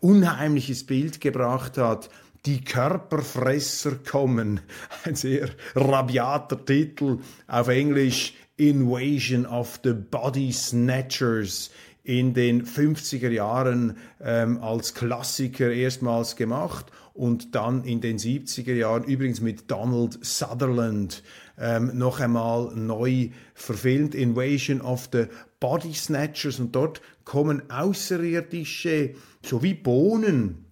unheimliches 0.00 0.84
Bild 0.84 1.20
gebracht 1.20 1.78
hat. 1.78 2.10
Die 2.44 2.62
Körperfresser 2.62 3.96
kommen. 4.08 4.60
Ein 5.04 5.16
sehr 5.16 5.48
rabiater 5.74 6.64
Titel 6.64 7.18
auf 7.48 7.68
Englisch. 7.68 8.34
Invasion 8.58 9.44
of 9.44 9.80
the 9.84 9.92
Body 9.92 10.50
Snatchers 10.50 11.70
in 12.06 12.34
den 12.34 12.64
50er 12.64 13.30
Jahren 13.30 13.96
ähm, 14.20 14.62
als 14.62 14.94
Klassiker 14.94 15.72
erstmals 15.72 16.36
gemacht 16.36 16.86
und 17.14 17.56
dann 17.56 17.82
in 17.82 18.00
den 18.00 18.16
70er 18.16 18.74
Jahren 18.74 19.02
übrigens 19.02 19.40
mit 19.40 19.68
Donald 19.68 20.16
Sutherland 20.24 21.24
ähm, 21.58 21.90
noch 21.98 22.20
einmal 22.20 22.72
neu 22.76 23.30
verfilmt, 23.54 24.14
Invasion 24.14 24.82
of 24.82 25.08
the 25.12 25.24
Body 25.58 25.94
Snatchers. 25.94 26.60
Und 26.60 26.76
dort 26.76 27.00
kommen 27.24 27.70
außerirdische, 27.70 29.14
so 29.42 29.64
wie 29.64 29.74
Bohnen, 29.74 30.64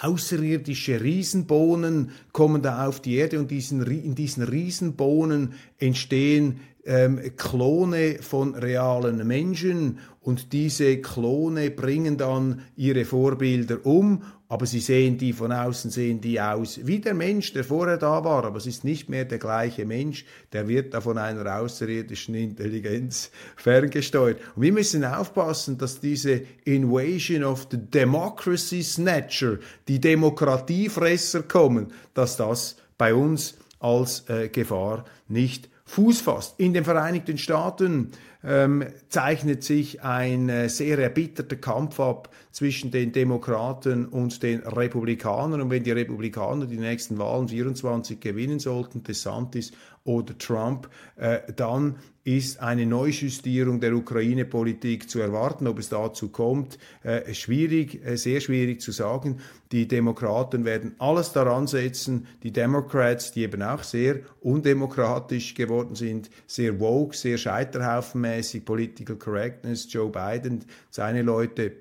außerirdische 0.00 1.02
Riesenbohnen 1.02 2.12
kommen 2.32 2.62
da 2.62 2.86
auf 2.86 3.00
die 3.00 3.16
Erde 3.16 3.40
und 3.40 3.50
diesen, 3.50 3.84
in 3.84 4.14
diesen 4.14 4.44
Riesenbohnen 4.44 5.54
entstehen 5.78 6.60
ähm, 6.84 7.20
Klone 7.36 8.18
von 8.20 8.54
realen 8.54 9.26
Menschen 9.26 9.98
und 10.22 10.52
diese 10.52 10.98
Klone 10.98 11.70
bringen 11.70 12.16
dann 12.16 12.62
ihre 12.76 13.04
Vorbilder 13.04 13.84
um, 13.84 14.22
aber 14.48 14.66
sie 14.66 14.80
sehen 14.80 15.16
die 15.16 15.32
von 15.32 15.52
außen, 15.52 15.90
sehen 15.90 16.20
die 16.20 16.40
aus 16.40 16.80
wie 16.84 16.98
der 16.98 17.14
Mensch, 17.14 17.52
der 17.52 17.64
vorher 17.64 17.96
da 17.96 18.24
war, 18.24 18.44
aber 18.44 18.58
es 18.58 18.66
ist 18.66 18.82
nicht 18.82 19.08
mehr 19.08 19.24
der 19.24 19.38
gleiche 19.38 19.86
Mensch, 19.86 20.24
der 20.52 20.66
wird 20.68 20.92
da 20.92 21.00
von 21.00 21.18
einer 21.18 21.60
außerirdischen 21.60 22.34
Intelligenz 22.34 23.30
ferngesteuert. 23.56 24.40
Und 24.56 24.62
wir 24.62 24.72
müssen 24.72 25.04
aufpassen, 25.04 25.78
dass 25.78 26.00
diese 26.00 26.42
Invasion 26.64 27.44
of 27.44 27.68
the 27.70 27.78
Democracy 27.78 28.82
Snatcher, 28.82 29.58
die 29.86 30.00
Demokratiefresser 30.00 31.44
kommen, 31.44 31.92
dass 32.12 32.36
das 32.36 32.76
bei 32.98 33.14
uns 33.14 33.56
als 33.78 34.28
äh, 34.28 34.48
Gefahr 34.48 35.04
nicht 35.28 35.70
Fuß 35.90 36.20
fasst. 36.20 36.54
In 36.60 36.72
den 36.72 36.84
Vereinigten 36.84 37.36
Staaten 37.36 38.12
ähm, 38.44 38.84
zeichnet 39.08 39.64
sich 39.64 40.04
ein 40.04 40.48
äh, 40.48 40.68
sehr 40.68 40.96
erbitterter 41.00 41.56
Kampf 41.56 41.98
ab 41.98 42.30
zwischen 42.52 42.92
den 42.92 43.10
Demokraten 43.10 44.06
und 44.06 44.40
den 44.44 44.60
Republikanern. 44.60 45.60
Und 45.60 45.70
wenn 45.70 45.82
die 45.82 45.90
Republikaner 45.90 46.66
die 46.66 46.78
nächsten 46.78 47.18
Wahlen 47.18 47.48
24 47.48 48.20
gewinnen 48.20 48.60
sollten, 48.60 49.02
DeSantis 49.02 49.72
oder 50.04 50.36
Trump, 50.38 50.88
äh, 51.16 51.40
dann 51.54 51.96
ist 52.24 52.60
eine 52.60 52.86
Neujustierung 52.86 53.80
der 53.80 53.94
Ukraine-Politik 53.94 55.08
zu 55.08 55.20
erwarten. 55.20 55.66
Ob 55.66 55.78
es 55.78 55.88
dazu 55.88 56.28
kommt, 56.28 56.78
äh, 57.02 57.32
schwierig, 57.34 58.04
äh, 58.04 58.16
sehr 58.16 58.40
schwierig 58.40 58.80
zu 58.80 58.92
sagen. 58.92 59.40
Die 59.72 59.88
Demokraten 59.88 60.64
werden 60.64 60.94
alles 60.98 61.32
daran 61.32 61.66
setzen, 61.66 62.26
die 62.42 62.52
Democrats, 62.52 63.32
die 63.32 63.42
eben 63.42 63.62
auch 63.62 63.82
sehr 63.82 64.20
undemokratisch 64.40 65.54
geworden 65.54 65.94
sind, 65.94 66.30
sehr 66.46 66.78
woke, 66.78 67.16
sehr 67.16 67.38
scheiterhaufenmäßig, 67.38 68.64
Political 68.64 69.16
Correctness, 69.16 69.90
Joe 69.90 70.10
Biden, 70.10 70.64
seine 70.90 71.22
Leute, 71.22 71.72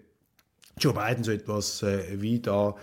Joe 0.77 0.93
Biden 0.93 1.23
so 1.23 1.31
etwas 1.31 1.83
äh, 1.83 2.21
wie 2.21 2.39
da 2.39 2.75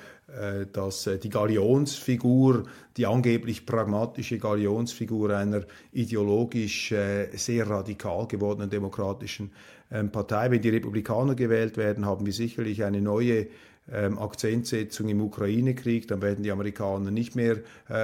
dass 0.73 1.07
äh, 1.07 1.19
die 1.19 1.29
Galionsfigur, 1.29 2.65
die 2.97 3.07
angeblich 3.07 3.65
pragmatische 3.65 4.39
Galionsfigur 4.39 5.31
einer 5.31 5.63
ideologisch 5.93 6.91
äh, 6.91 7.29
sehr 7.37 7.71
radikal 7.71 8.27
gewordenen 8.27 8.69
demokratischen 8.69 9.53
ähm, 9.91 10.11
Partei, 10.11 10.51
wenn 10.51 10.61
die 10.61 10.71
Republikaner 10.71 11.37
gewählt 11.37 11.77
werden, 11.77 12.07
haben 12.07 12.27
wir 12.27 12.33
sicherlich 12.33 12.83
eine 12.83 13.01
neue 13.01 13.47
ähm, 13.93 14.19
Akzentsetzung 14.19 15.09
im 15.09 15.21
Ukraine-Krieg, 15.21 16.09
dann 16.09 16.21
werden 16.23 16.43
die 16.43 16.51
Amerikaner 16.51 17.13
nicht 17.13 17.37
mehr 17.37 17.59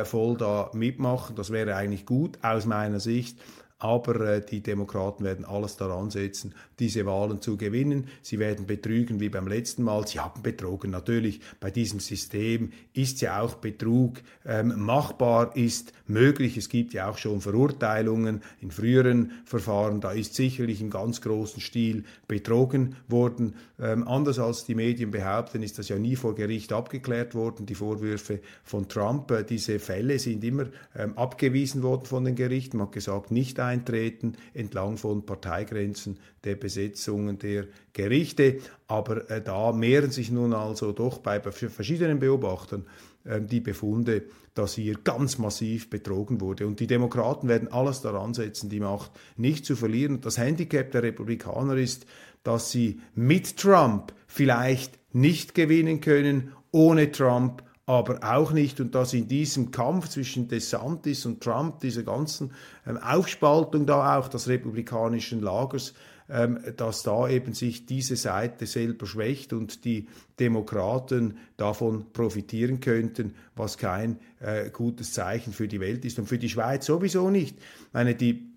voll 0.04 0.36
da 0.36 0.70
mitmachen. 0.74 1.34
Das 1.34 1.50
wäre 1.50 1.74
eigentlich 1.74 2.06
gut 2.06 2.38
aus 2.40 2.66
meiner 2.66 3.00
Sicht 3.00 3.36
aber 3.82 4.20
äh, 4.20 4.46
die 4.46 4.60
Demokraten 4.60 5.24
werden 5.24 5.44
alles 5.44 5.76
daran 5.76 6.08
setzen, 6.08 6.54
diese 6.78 7.04
Wahlen 7.04 7.40
zu 7.40 7.56
gewinnen. 7.56 8.06
Sie 8.22 8.38
werden 8.38 8.64
betrügen 8.64 9.18
wie 9.18 9.28
beim 9.28 9.48
letzten 9.48 9.82
Mal. 9.82 10.06
Sie 10.06 10.20
haben 10.20 10.40
betrogen. 10.40 10.92
Natürlich, 10.92 11.40
bei 11.58 11.72
diesem 11.72 11.98
System 11.98 12.70
ist 12.92 13.20
ja 13.22 13.40
auch 13.40 13.56
Betrug 13.56 14.20
ähm, 14.46 14.74
machbar, 14.76 15.56
ist 15.56 15.92
möglich. 16.06 16.56
Es 16.56 16.68
gibt 16.68 16.94
ja 16.94 17.10
auch 17.10 17.18
schon 17.18 17.40
Verurteilungen 17.40 18.42
in 18.60 18.70
früheren 18.70 19.32
Verfahren. 19.46 20.00
Da 20.00 20.12
ist 20.12 20.36
sicherlich 20.36 20.80
im 20.80 20.90
ganz 20.90 21.20
großen 21.20 21.60
Stil 21.60 22.04
betrogen 22.28 22.94
worden. 23.08 23.56
Ähm, 23.80 24.06
anders 24.06 24.38
als 24.38 24.64
die 24.64 24.76
Medien 24.76 25.10
behaupten, 25.10 25.60
ist 25.64 25.80
das 25.80 25.88
ja 25.88 25.98
nie 25.98 26.14
vor 26.14 26.36
Gericht 26.36 26.72
abgeklärt 26.72 27.34
worden. 27.34 27.66
Die 27.66 27.74
Vorwürfe 27.74 28.38
von 28.62 28.88
Trump, 28.88 29.28
äh, 29.32 29.42
diese 29.42 29.80
Fälle 29.80 30.20
sind 30.20 30.44
immer 30.44 30.66
ähm, 30.96 31.18
abgewiesen 31.18 31.82
worden 31.82 32.04
von 32.04 32.24
den 32.24 32.36
Gerichten. 32.36 32.76
Man 32.76 32.86
hat 32.86 32.92
gesagt, 32.92 33.32
nicht 33.32 33.58
ein 33.58 33.71
eintreten 33.72 34.34
entlang 34.54 34.96
von 34.96 35.24
Parteigrenzen 35.24 36.18
der 36.44 36.56
Besetzungen 36.56 37.38
der 37.38 37.66
Gerichte. 37.92 38.58
Aber 38.86 39.30
äh, 39.30 39.42
da 39.42 39.72
mehren 39.72 40.10
sich 40.10 40.30
nun 40.30 40.52
also 40.52 40.92
doch 40.92 41.18
bei 41.18 41.40
verschiedenen 41.40 42.18
Beobachtern 42.18 42.86
äh, 43.24 43.40
die 43.40 43.60
Befunde, 43.60 44.24
dass 44.54 44.74
hier 44.74 44.96
ganz 45.02 45.38
massiv 45.38 45.88
betrogen 45.90 46.40
wurde. 46.40 46.66
Und 46.66 46.80
die 46.80 46.86
Demokraten 46.86 47.48
werden 47.48 47.72
alles 47.72 48.02
daran 48.02 48.34
setzen, 48.34 48.68
die 48.68 48.80
Macht 48.80 49.10
nicht 49.36 49.64
zu 49.64 49.76
verlieren. 49.76 50.20
Das 50.20 50.38
Handicap 50.38 50.90
der 50.92 51.02
Republikaner 51.02 51.76
ist, 51.76 52.06
dass 52.42 52.70
sie 52.70 53.00
mit 53.14 53.56
Trump 53.56 54.12
vielleicht 54.26 54.98
nicht 55.14 55.54
gewinnen 55.54 56.00
können, 56.00 56.52
ohne 56.70 57.12
Trump 57.12 57.62
aber 57.86 58.20
auch 58.22 58.52
nicht, 58.52 58.80
und 58.80 58.94
dass 58.94 59.12
in 59.12 59.26
diesem 59.26 59.70
Kampf 59.70 60.08
zwischen 60.08 60.48
DeSantis 60.48 61.26
und 61.26 61.42
Trump, 61.42 61.80
dieser 61.80 62.04
ganzen 62.04 62.52
ähm, 62.86 62.96
Aufspaltung 62.98 63.86
da 63.86 64.18
auch 64.18 64.28
des 64.28 64.48
republikanischen 64.48 65.40
Lagers, 65.40 65.94
ähm, 66.30 66.60
dass 66.76 67.02
da 67.02 67.28
eben 67.28 67.54
sich 67.54 67.84
diese 67.86 68.16
Seite 68.16 68.66
selber 68.66 69.06
schwächt 69.06 69.52
und 69.52 69.84
die 69.84 70.06
Demokraten 70.38 71.38
davon 71.56 72.12
profitieren 72.12 72.78
könnten, 72.78 73.34
was 73.56 73.78
kein 73.78 74.18
äh, 74.38 74.70
gutes 74.70 75.12
Zeichen 75.12 75.52
für 75.52 75.66
die 75.66 75.80
Welt 75.80 76.04
ist 76.04 76.18
und 76.20 76.26
für 76.26 76.38
die 76.38 76.48
Schweiz 76.48 76.86
sowieso 76.86 77.30
nicht. 77.30 77.58
Ich 77.58 77.92
meine, 77.92 78.14
die 78.14 78.51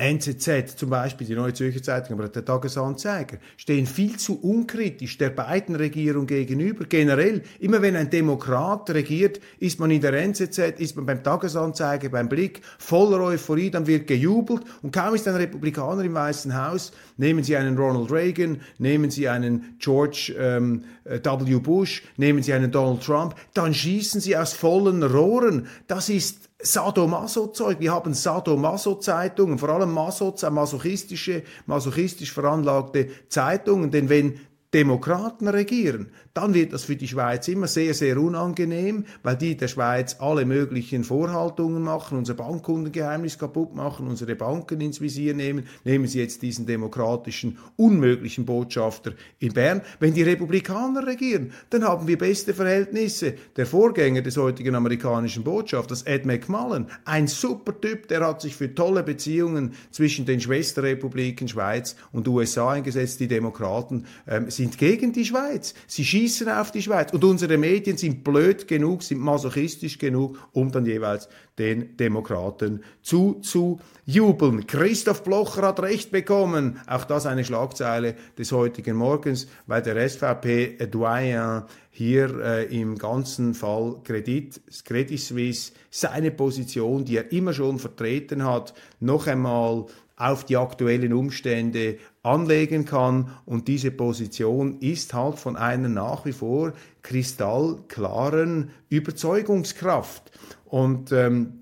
NZZ 0.00 0.76
zum 0.76 0.90
Beispiel, 0.90 1.26
die 1.26 1.34
Neue 1.34 1.52
Zürcher 1.52 1.82
Zeitung, 1.82 2.18
aber 2.18 2.28
der 2.28 2.44
Tagesanzeiger, 2.44 3.38
stehen 3.56 3.86
viel 3.86 4.16
zu 4.16 4.40
unkritisch 4.40 5.18
der 5.18 5.30
beiden 5.30 5.76
Regierung 5.76 6.26
gegenüber. 6.26 6.84
Generell, 6.86 7.42
immer 7.60 7.82
wenn 7.82 7.96
ein 7.96 8.10
Demokrat 8.10 8.90
regiert, 8.90 9.40
ist 9.58 9.78
man 9.78 9.90
in 9.90 10.00
der 10.00 10.14
NZZ, 10.14 10.58
ist 10.80 10.96
man 10.96 11.06
beim 11.06 11.22
Tagesanzeiger, 11.22 12.08
beim 12.08 12.28
Blick 12.28 12.62
voller 12.78 13.20
Euphorie, 13.20 13.70
dann 13.70 13.86
wird 13.86 14.06
gejubelt 14.06 14.62
und 14.82 14.92
kaum 14.92 15.14
ist 15.14 15.28
ein 15.28 15.36
Republikaner 15.36 16.04
im 16.04 16.14
Weißen 16.14 16.56
Haus, 16.56 16.92
nehmen 17.16 17.44
Sie 17.44 17.56
einen 17.56 17.76
Ronald 17.76 18.10
Reagan, 18.10 18.60
nehmen 18.78 19.10
Sie 19.10 19.28
einen 19.28 19.76
George 19.78 20.34
ähm, 20.38 20.84
äh, 21.04 21.20
W. 21.22 21.58
Bush, 21.58 22.02
nehmen 22.16 22.42
Sie 22.42 22.52
einen 22.52 22.72
Donald 22.72 23.02
Trump, 23.02 23.34
dann 23.54 23.74
schießen 23.74 24.20
Sie 24.20 24.36
aus 24.36 24.52
vollen 24.52 25.02
Rohren. 25.02 25.66
Das 25.86 26.08
ist 26.08 26.49
Sadomaso-Zeug. 26.62 27.80
Wir 27.80 27.92
haben 27.92 28.14
Sadomaso-Zeitungen, 28.14 29.58
vor 29.58 29.70
allem 29.70 29.92
Maso, 29.92 30.34
masochistische, 30.50 31.42
masochistisch 31.66 32.32
veranlagte 32.32 33.08
Zeitungen, 33.28 33.90
denn 33.90 34.08
wenn 34.08 34.40
Demokraten 34.72 35.48
regieren, 35.48 36.12
dann 36.34 36.54
wird 36.54 36.72
das 36.72 36.84
für 36.84 36.96
die 36.96 37.08
Schweiz 37.08 37.48
immer 37.48 37.66
sehr, 37.66 37.92
sehr 37.94 38.16
unangenehm, 38.18 39.04
weil 39.22 39.36
die 39.36 39.56
der 39.56 39.68
Schweiz 39.68 40.16
alle 40.20 40.44
möglichen 40.44 41.02
Vorhaltungen 41.02 41.82
machen, 41.82 42.18
unser 42.18 42.34
Bankkundengeheimnis 42.34 43.38
kaputt 43.38 43.74
machen, 43.74 44.06
unsere 44.06 44.36
Banken 44.36 44.80
ins 44.80 45.00
Visier 45.00 45.34
nehmen. 45.34 45.66
Nehmen 45.84 46.06
Sie 46.06 46.20
jetzt 46.20 46.42
diesen 46.42 46.66
demokratischen, 46.66 47.58
unmöglichen 47.76 48.44
Botschafter 48.44 49.12
in 49.40 49.52
Bern. 49.52 49.80
Wenn 49.98 50.14
die 50.14 50.22
Republikaner 50.22 51.06
regieren, 51.06 51.52
dann 51.70 51.84
haben 51.84 52.06
wir 52.06 52.16
beste 52.16 52.54
Verhältnisse. 52.54 53.34
Der 53.56 53.66
Vorgänger 53.66 54.22
des 54.22 54.36
heutigen 54.36 54.76
amerikanischen 54.76 55.42
Botschafters, 55.42 56.02
Ed 56.02 56.26
McMullen, 56.26 56.86
ein 57.04 57.26
super 57.26 57.78
Typ, 57.80 58.06
der 58.08 58.24
hat 58.26 58.40
sich 58.40 58.54
für 58.54 58.72
tolle 58.74 59.02
Beziehungen 59.02 59.74
zwischen 59.90 60.26
den 60.26 60.40
Schwesterrepubliken 60.40 61.48
Schweiz 61.48 61.96
und 62.12 62.28
USA 62.28 62.70
eingesetzt. 62.70 63.18
Die 63.18 63.28
Demokraten 63.28 64.04
ähm, 64.28 64.48
sind 64.50 64.78
gegen 64.78 65.12
die 65.12 65.24
Schweiz. 65.24 65.74
Sie 65.86 66.04
schießen 66.20 66.48
auf 66.48 66.70
die 66.70 66.82
Schweiz. 66.82 67.12
Und 67.12 67.24
unsere 67.24 67.56
Medien 67.56 67.96
sind 67.96 68.24
blöd 68.24 68.68
genug, 68.68 69.02
sind 69.02 69.20
masochistisch 69.20 69.98
genug, 69.98 70.38
um 70.52 70.70
dann 70.70 70.84
jeweils 70.84 71.28
den 71.58 71.96
Demokraten 71.96 72.84
zuzujubeln. 73.02 74.66
Christoph 74.66 75.24
Blocher 75.24 75.62
hat 75.62 75.80
recht 75.80 76.10
bekommen. 76.10 76.78
Auch 76.86 77.04
das 77.04 77.24
eine 77.26 77.44
Schlagzeile 77.44 78.16
des 78.36 78.52
heutigen 78.52 78.96
Morgens, 78.96 79.48
weil 79.66 79.82
der 79.82 80.08
SVP-Doyen 80.08 81.62
hier 81.90 82.40
äh, 82.40 82.80
im 82.80 82.98
ganzen 82.98 83.54
Fall 83.54 83.96
Credit, 84.04 84.60
Credit 84.84 85.18
Suisse 85.18 85.72
seine 85.90 86.30
Position, 86.30 87.04
die 87.04 87.16
er 87.16 87.32
immer 87.32 87.52
schon 87.52 87.78
vertreten 87.78 88.44
hat, 88.44 88.74
noch 89.00 89.26
einmal 89.26 89.86
auf 90.20 90.44
die 90.44 90.58
aktuellen 90.58 91.14
Umstände 91.14 91.96
anlegen 92.22 92.84
kann. 92.84 93.30
Und 93.46 93.68
diese 93.68 93.90
Position 93.90 94.78
ist 94.80 95.14
halt 95.14 95.38
von 95.38 95.56
einer 95.56 95.88
nach 95.88 96.26
wie 96.26 96.32
vor 96.32 96.74
kristallklaren 97.02 98.70
Überzeugungskraft. 98.90 100.30
Und 100.66 101.10
ähm, 101.10 101.59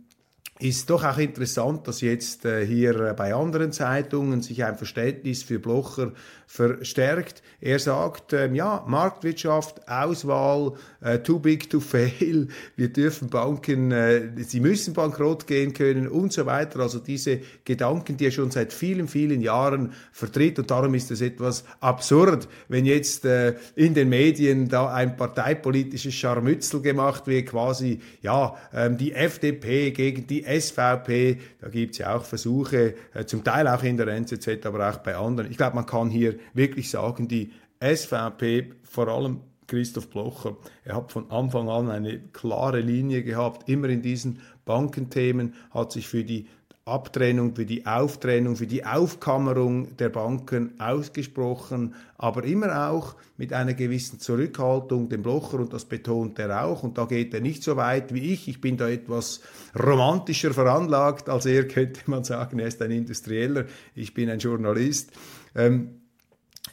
ist 0.61 0.90
doch 0.90 1.05
auch 1.05 1.18
interessant, 1.18 1.87
dass 1.87 2.01
jetzt 2.01 2.44
äh, 2.44 2.66
hier 2.66 2.99
äh, 3.01 3.14
bei 3.14 3.33
anderen 3.33 3.71
Zeitungen 3.71 4.42
sich 4.42 4.64
ein 4.64 4.77
Verständnis 4.77 5.44
für 5.44 5.61
Blocher 5.61 6.12
verstärkt. 6.47 7.42
Er 7.61 7.79
sagt, 7.79 8.33
ähm, 8.33 8.55
ja, 8.55 8.85
Marktwirtschaft, 8.87 9.88
Auswahl, 9.88 10.73
äh, 11.01 11.18
too 11.18 11.38
big 11.38 11.71
to 11.71 11.79
fail, 11.79 12.49
wir 12.77 12.92
dürfen 12.92 13.29
Banken, 13.29 13.94
sie 14.38 14.61
müssen 14.61 14.94
bankrott 14.94 15.47
gehen 15.47 15.75
können 15.75 16.09
und 16.09 16.33
so 16.33 16.47
weiter. 16.47 16.81
Also 16.81 16.99
diese 16.99 17.40
Gedanken, 17.64 18.16
die 18.16 18.27
er 18.27 18.31
schon 18.31 18.51
seit 18.51 18.73
vielen, 18.73 19.07
vielen 19.07 19.40
Jahren 19.40 19.92
vertritt 20.11 20.59
und 20.59 20.71
darum 20.71 20.94
ist 20.94 21.11
es 21.11 21.21
etwas 21.21 21.64
absurd, 21.81 22.49
wenn 22.68 22.85
jetzt 22.85 23.25
in 23.25 23.94
den 23.94 24.09
Medien 24.09 24.68
da 24.68 24.92
ein 24.92 25.16
parteipolitisches 25.16 26.14
Scharmützel 26.14 26.81
gemacht 26.81 27.27
wird, 27.27 27.47
quasi, 27.47 28.01
ja, 28.23 28.57
ähm, 28.73 28.97
die 28.97 29.12
FDP 29.12 29.90
gegen 29.90 30.27
die 30.27 30.47
SVP, 30.48 31.38
da 31.61 31.68
gibt 31.68 31.92
es 31.92 31.98
ja 31.98 32.16
auch 32.16 32.24
Versuche, 32.24 32.94
äh, 33.14 33.24
zum 33.24 33.44
Teil 33.44 33.68
auch 33.68 33.82
in 33.82 33.96
der 33.96 34.08
NZZ, 34.08 34.64
aber 34.64 34.88
auch 34.88 34.98
bei 34.98 35.16
anderen. 35.16 35.50
Ich 35.50 35.56
glaube, 35.56 35.76
man 35.76 35.87
kann 35.87 36.11
hier 36.11 36.38
wirklich 36.54 36.90
sagen, 36.90 37.28
die 37.28 37.52
SVP, 37.80 38.72
vor 38.82 39.08
allem 39.08 39.40
Christoph 39.66 40.08
Blocher, 40.08 40.56
er 40.84 40.96
hat 40.96 41.12
von 41.12 41.30
Anfang 41.30 41.68
an 41.68 41.90
eine 41.90 42.18
klare 42.32 42.80
Linie 42.80 43.22
gehabt, 43.22 43.68
immer 43.68 43.88
in 43.88 44.00
diesen 44.00 44.40
Bankenthemen, 44.64 45.54
hat 45.70 45.92
sich 45.92 46.08
für 46.08 46.24
die 46.24 46.46
Abtrennung, 46.88 47.55
für 47.55 47.64
die 47.64 47.87
Auftrennung, 47.87 48.57
für 48.57 48.66
die 48.66 48.85
Aufkammerung 48.85 49.96
der 49.96 50.09
Banken 50.09 50.79
ausgesprochen, 50.81 51.94
aber 52.16 52.44
immer 52.44 52.90
auch 52.90 53.14
mit 53.37 53.53
einer 53.53 53.74
gewissen 53.74 54.18
Zurückhaltung, 54.18 55.09
dem 55.09 55.22
Blocher, 55.22 55.61
und 55.61 55.72
das 55.72 55.85
betont 55.85 56.38
er 56.38 56.64
auch, 56.64 56.83
und 56.83 56.98
da 56.98 57.05
geht 57.05 57.33
er 57.35 57.40
nicht 57.40 57.62
so 57.62 57.77
weit 57.77 58.12
wie 58.12 58.33
ich, 58.33 58.48
ich 58.48 58.61
bin 58.61 58.77
da 58.77 58.88
etwas 58.88 59.40
romantischer 59.79 60.53
veranlagt 60.53 61.29
als 61.29 61.46
er, 61.46 61.68
könnte 61.68 62.01
man 62.07 62.24
sagen, 62.24 62.59
er 62.59 62.68
ist 62.68 62.83
ein 62.83 62.90
Industrieller, 62.90 63.66
ich 63.94 64.14
bin 64.14 64.31
ein 64.31 64.38
Journalist. 64.38 65.12
Ähm, 65.55 66.01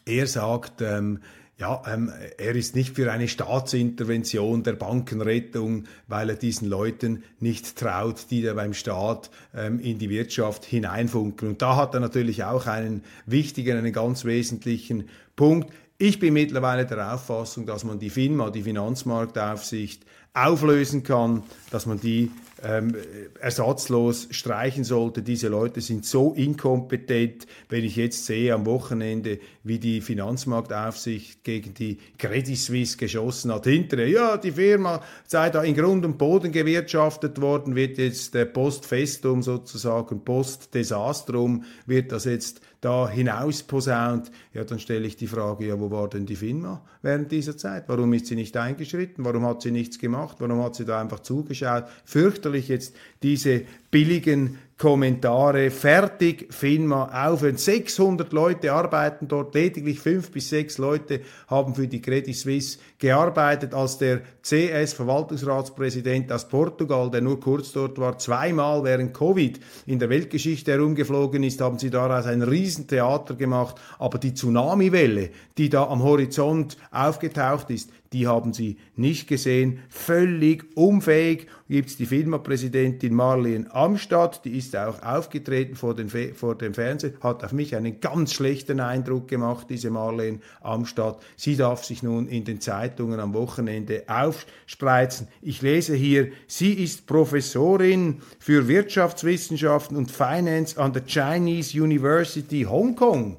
er 0.06 0.28
sagt, 0.28 0.82
ähm, 0.82 1.19
ja, 1.58 1.82
ähm, 1.88 2.12
er 2.38 2.56
ist 2.56 2.76
nicht 2.76 2.96
für 2.96 3.12
eine 3.12 3.30
Staatsintervention 3.30 4.63
der 4.63 4.74
Bankenrettung, 4.74 5.86
weil 6.08 6.30
er 6.30 6.36
diesen 6.36 6.68
Leuten 6.68 7.24
nicht 7.39 7.78
traut, 7.78 8.26
die 8.30 8.41
da 8.41 8.54
beim 8.54 8.74
Staat 8.74 9.30
ähm, 9.56 9.80
in 9.80 9.98
die 9.98 10.10
Wirtschaft 10.10 10.65
hineinfunken. 10.65 11.48
Und 11.48 11.62
da 11.62 11.78
hat 11.78 11.94
er 11.94 12.02
natürlich 12.02 12.44
auch 12.44 12.68
einen 12.68 13.04
wichtigen, 13.26 13.78
einen 13.78 13.94
ganz 13.94 14.26
wesentlichen 14.26 15.08
Punkt. 15.38 15.72
Ich 15.98 16.20
bin 16.20 16.34
mittlerweile 16.34 16.86
der 16.86 17.13
Auffassung, 17.13 17.65
dass 17.65 17.86
man 17.86 18.00
die 18.00 18.10
FINMA, 18.10 18.50
die 18.50 18.63
Finanzmarktaufsicht, 18.63 20.06
auflösen 20.34 21.04
kann, 21.04 21.44
dass 21.72 21.86
man 21.86 22.02
die 22.02 22.32
ähm, 22.65 22.95
ersatzlos 23.39 24.28
streichen 24.32 24.84
sollte. 24.84 25.21
Diese 25.21 25.49
Leute 25.49 25.82
sind 25.82 26.06
so 26.06 26.34
inkompetent, 26.34 27.45
wenn 27.69 27.84
ich 27.84 27.95
jetzt 27.95 28.25
sehe 28.25 28.54
am 28.54 28.65
Wochenende, 28.65 29.39
wie 29.63 29.78
die 29.78 30.01
Finanzmarktaufsicht 30.01 31.43
gegen 31.43 31.75
die 31.75 31.99
Credit 32.17 32.58
Suisse 32.58 32.97
geschossen 32.97 33.54
hat. 33.54 33.65
Hinterher, 33.65 34.10
ja, 34.10 34.38
die 34.38 34.54
Firma 34.54 35.01
sei 35.28 35.49
da 35.51 35.63
in 35.63 35.75
Grund 35.75 36.06
und 36.06 36.17
Boden 36.17 36.51
gewirtschaftet 36.51 37.39
worden, 37.39 37.75
wird 37.75 37.99
jetzt 37.99 38.34
der 38.34 38.45
Postfestum 38.45 39.43
sozusagen, 39.43 40.25
Postdesastrum, 40.25 41.65
wird 41.86 42.12
das 42.12 42.25
jetzt 42.25 42.62
da 42.86 43.10
hinaus 43.10 43.63
posaunt, 43.63 44.32
ja, 44.54 44.63
dann 44.63 44.78
stelle 44.78 45.08
ich 45.08 45.17
die 45.17 45.26
Frage, 45.26 45.65
ja, 45.65 45.80
wo 45.80 45.89
war 45.89 46.08
denn 46.08 46.28
die 46.28 46.36
FINMA 46.36 46.82
während 47.02 47.32
dieser 47.32 47.58
Zeit? 47.58 47.86
Warum 47.88 48.13
ist 48.13 48.28
sie 48.28 48.36
nicht 48.36 48.56
eingeschritten? 48.56 49.26
Warum 49.26 49.43
hat 49.45 49.63
sie 49.63 49.71
nichts 49.71 49.98
gemacht? 49.98 50.38
Warum 50.39 50.63
hat 50.63 50.76
sie 50.76 50.86
da 50.86 51.02
einfach 51.02 51.21
zugeschaut? 51.21 51.86
Fürchterlich 52.04 52.67
jetzt 52.67 52.95
diese 53.24 53.63
billigen 53.95 54.58
Kommentare, 54.77 55.71
fertig, 55.71 56.53
FINMA 56.53 57.29
aufhören. 57.29 57.55
600 57.55 58.34
Leute 58.34 58.73
arbeiten 58.73 59.29
dort, 59.29 59.55
lediglich 59.55 60.01
fünf 60.01 60.31
bis 60.31 60.49
sechs 60.49 60.77
Leute 60.77 61.21
haben 61.47 61.75
für 61.75 61.88
die 61.88 62.01
Credit 62.01 62.36
Suisse 62.36 62.77
gearbeitet, 62.99 63.73
als 63.73 63.97
der 63.97 64.19
CS, 64.41 64.91
Verwaltungsratspräsident 64.91 66.29
aus 66.29 66.49
Portugal, 66.49 67.10
der 67.10 67.21
nur 67.21 67.39
kurz 67.39 67.71
dort 67.71 67.97
war, 67.97 68.17
zweimal 68.17 68.84
während 68.84 69.13
Covid 69.13 69.62
in 69.86 69.99
der 69.99 70.10
Weltgeschichte 70.10 70.73
herumgeflogen 70.73 71.43
ist, 71.43 71.62
haben 71.62 71.79
sie 71.79 71.89
daraus 71.89 72.25
ein 72.25 72.41
Riesentheater 72.41 73.36
gemacht. 73.36 73.77
Aber 73.97 74.17
die 74.17 74.34
Tsunamiwelle, 74.34 75.29
die 75.58 75.69
da 75.69 75.88
am 75.88 76.03
Horizont 76.03 76.75
aufgetaucht 76.91 77.69
ist, 77.69 77.91
die 78.15 78.28
haben 78.28 78.54
sie 78.54 78.78
nicht 78.95 79.28
gesehen. 79.28 79.80
Völlig 79.89 80.78
unfähig 80.78 81.47
gibt 81.67 81.89
es 81.89 81.97
die 81.97 82.06
Firmapräsidentin 82.06 83.13
Marlene 83.13 83.69
Amstadt, 83.75 84.45
die 84.45 84.58
ist 84.58 84.73
auch 84.78 85.04
aufgetreten 85.04 85.75
vor, 85.75 85.95
den, 85.95 86.10
vor 86.34 86.56
dem 86.56 86.73
Fernsehen, 86.73 87.17
hat 87.19 87.43
auf 87.43 87.51
mich 87.51 87.75
einen 87.75 87.99
ganz 87.99 88.32
schlechten 88.32 88.80
Eindruck 88.80 89.28
gemacht, 89.28 89.67
diese 89.69 89.89
Marlene 89.89 90.39
Amstadt. 90.62 91.21
Sie 91.36 91.58
darf 91.58 91.84
sich 91.84 92.04
nun 92.04 92.30
in 92.30 92.45
den 92.45 92.62
Zeitungen 92.62 93.19
am 93.19 93.34
Wochenende 93.34 94.04
aufspreizen. 94.08 95.28
Ich 95.41 95.62
lese 95.62 95.93
hier, 95.93 96.30
sie 96.47 96.71
ist 96.71 97.08
Professorin 97.08 98.21
für 98.39 98.69
Wirtschaftswissenschaften 98.69 99.97
und 99.97 100.10
Finance 100.10 100.80
an 100.80 100.93
der 100.93 101.04
Chinese 101.06 101.84
University 101.84 102.63
Hongkong 102.63 103.36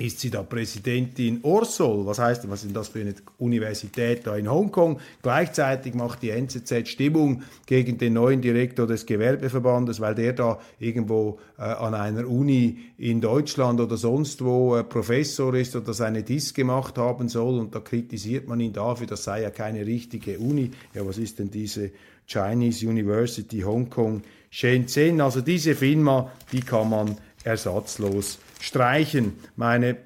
ist 0.00 0.20
sie 0.20 0.30
da 0.30 0.44
Präsidentin 0.44 1.40
Orsol. 1.42 2.06
Was 2.06 2.20
heißt, 2.20 2.48
was 2.48 2.62
ist 2.62 2.74
das 2.74 2.88
für 2.88 3.00
eine 3.00 3.14
Universität 3.38 4.24
da 4.24 4.36
in 4.36 4.48
Hongkong? 4.48 5.00
Gleichzeitig 5.22 5.94
macht 5.94 6.22
die 6.22 6.30
NZZ 6.30 6.86
Stimmung 6.88 7.42
gegen 7.66 7.98
den 7.98 8.12
neuen 8.12 8.40
Direktor 8.40 8.86
des 8.86 9.06
Gewerbeverbandes, 9.06 9.98
weil 9.98 10.14
der 10.14 10.34
da 10.34 10.60
irgendwo 10.78 11.40
äh, 11.58 11.62
an 11.62 11.94
einer 11.94 12.28
Uni 12.28 12.78
in 12.96 13.20
Deutschland 13.20 13.80
oder 13.80 13.96
sonst 13.96 14.44
wo 14.44 14.76
äh, 14.76 14.84
Professor 14.84 15.52
ist 15.54 15.74
oder 15.74 15.92
seine 15.92 16.22
Diss 16.22 16.54
gemacht 16.54 16.96
haben 16.96 17.28
soll 17.28 17.58
und 17.58 17.74
da 17.74 17.80
kritisiert 17.80 18.46
man 18.46 18.60
ihn 18.60 18.72
dafür, 18.72 19.08
das 19.08 19.24
sei 19.24 19.42
ja 19.42 19.50
keine 19.50 19.84
richtige 19.84 20.38
Uni. 20.38 20.70
Ja, 20.94 21.04
was 21.04 21.18
ist 21.18 21.40
denn 21.40 21.50
diese 21.50 21.90
Chinese 22.24 22.86
University 22.86 23.62
Hongkong 23.62 24.22
Shenzhen? 24.50 25.20
Also 25.20 25.40
diese 25.40 25.74
Firma, 25.74 26.30
die 26.52 26.60
kann 26.60 26.88
man 26.88 27.16
ersatzlos 27.42 28.38
streichen. 28.60 29.34
Meine 29.56 29.96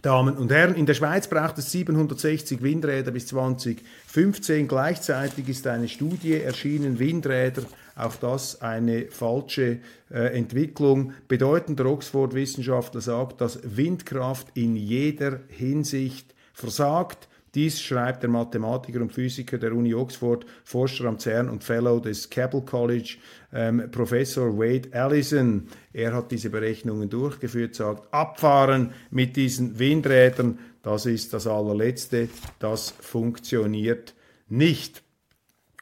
Damen 0.00 0.36
und 0.36 0.52
Herren, 0.52 0.76
in 0.76 0.86
der 0.86 0.94
Schweiz 0.94 1.26
braucht 1.26 1.58
es 1.58 1.72
760 1.72 2.62
Windräder 2.62 3.10
bis 3.10 3.26
2015. 3.26 4.68
Gleichzeitig 4.68 5.48
ist 5.48 5.66
eine 5.66 5.88
Studie 5.88 6.34
erschienen, 6.40 7.00
Windräder, 7.00 7.62
auch 7.96 8.14
das 8.14 8.62
eine 8.62 9.06
falsche 9.06 9.80
äh, 10.10 10.38
Entwicklung. 10.38 11.14
Bedeutender 11.26 11.86
Oxford-Wissenschaftler 11.86 13.00
sagt, 13.00 13.40
dass 13.40 13.58
Windkraft 13.64 14.46
in 14.54 14.76
jeder 14.76 15.40
Hinsicht 15.48 16.32
versagt. 16.52 17.27
Dies 17.54 17.80
schreibt 17.80 18.22
der 18.22 18.30
Mathematiker 18.30 19.00
und 19.00 19.12
Physiker 19.12 19.58
der 19.58 19.72
Uni 19.72 19.94
Oxford, 19.94 20.44
Forscher 20.64 21.06
am 21.06 21.18
CERN 21.18 21.48
und 21.48 21.64
Fellow 21.64 21.98
des 22.00 22.28
Keble 22.28 22.62
College, 22.62 23.16
ähm, 23.52 23.90
Professor 23.90 24.58
Wade 24.58 24.90
Allison. 24.92 25.68
Er 25.92 26.14
hat 26.14 26.30
diese 26.30 26.50
Berechnungen 26.50 27.08
durchgeführt, 27.08 27.74
sagt, 27.74 28.12
abfahren 28.12 28.92
mit 29.10 29.36
diesen 29.36 29.78
Windrädern, 29.78 30.58
das 30.82 31.06
ist 31.06 31.32
das 31.32 31.46
allerletzte, 31.46 32.28
das 32.58 32.90
funktioniert 33.00 34.14
nicht. 34.48 35.02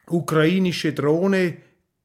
Ukrainische 0.09 0.93
Drohne 0.93 1.57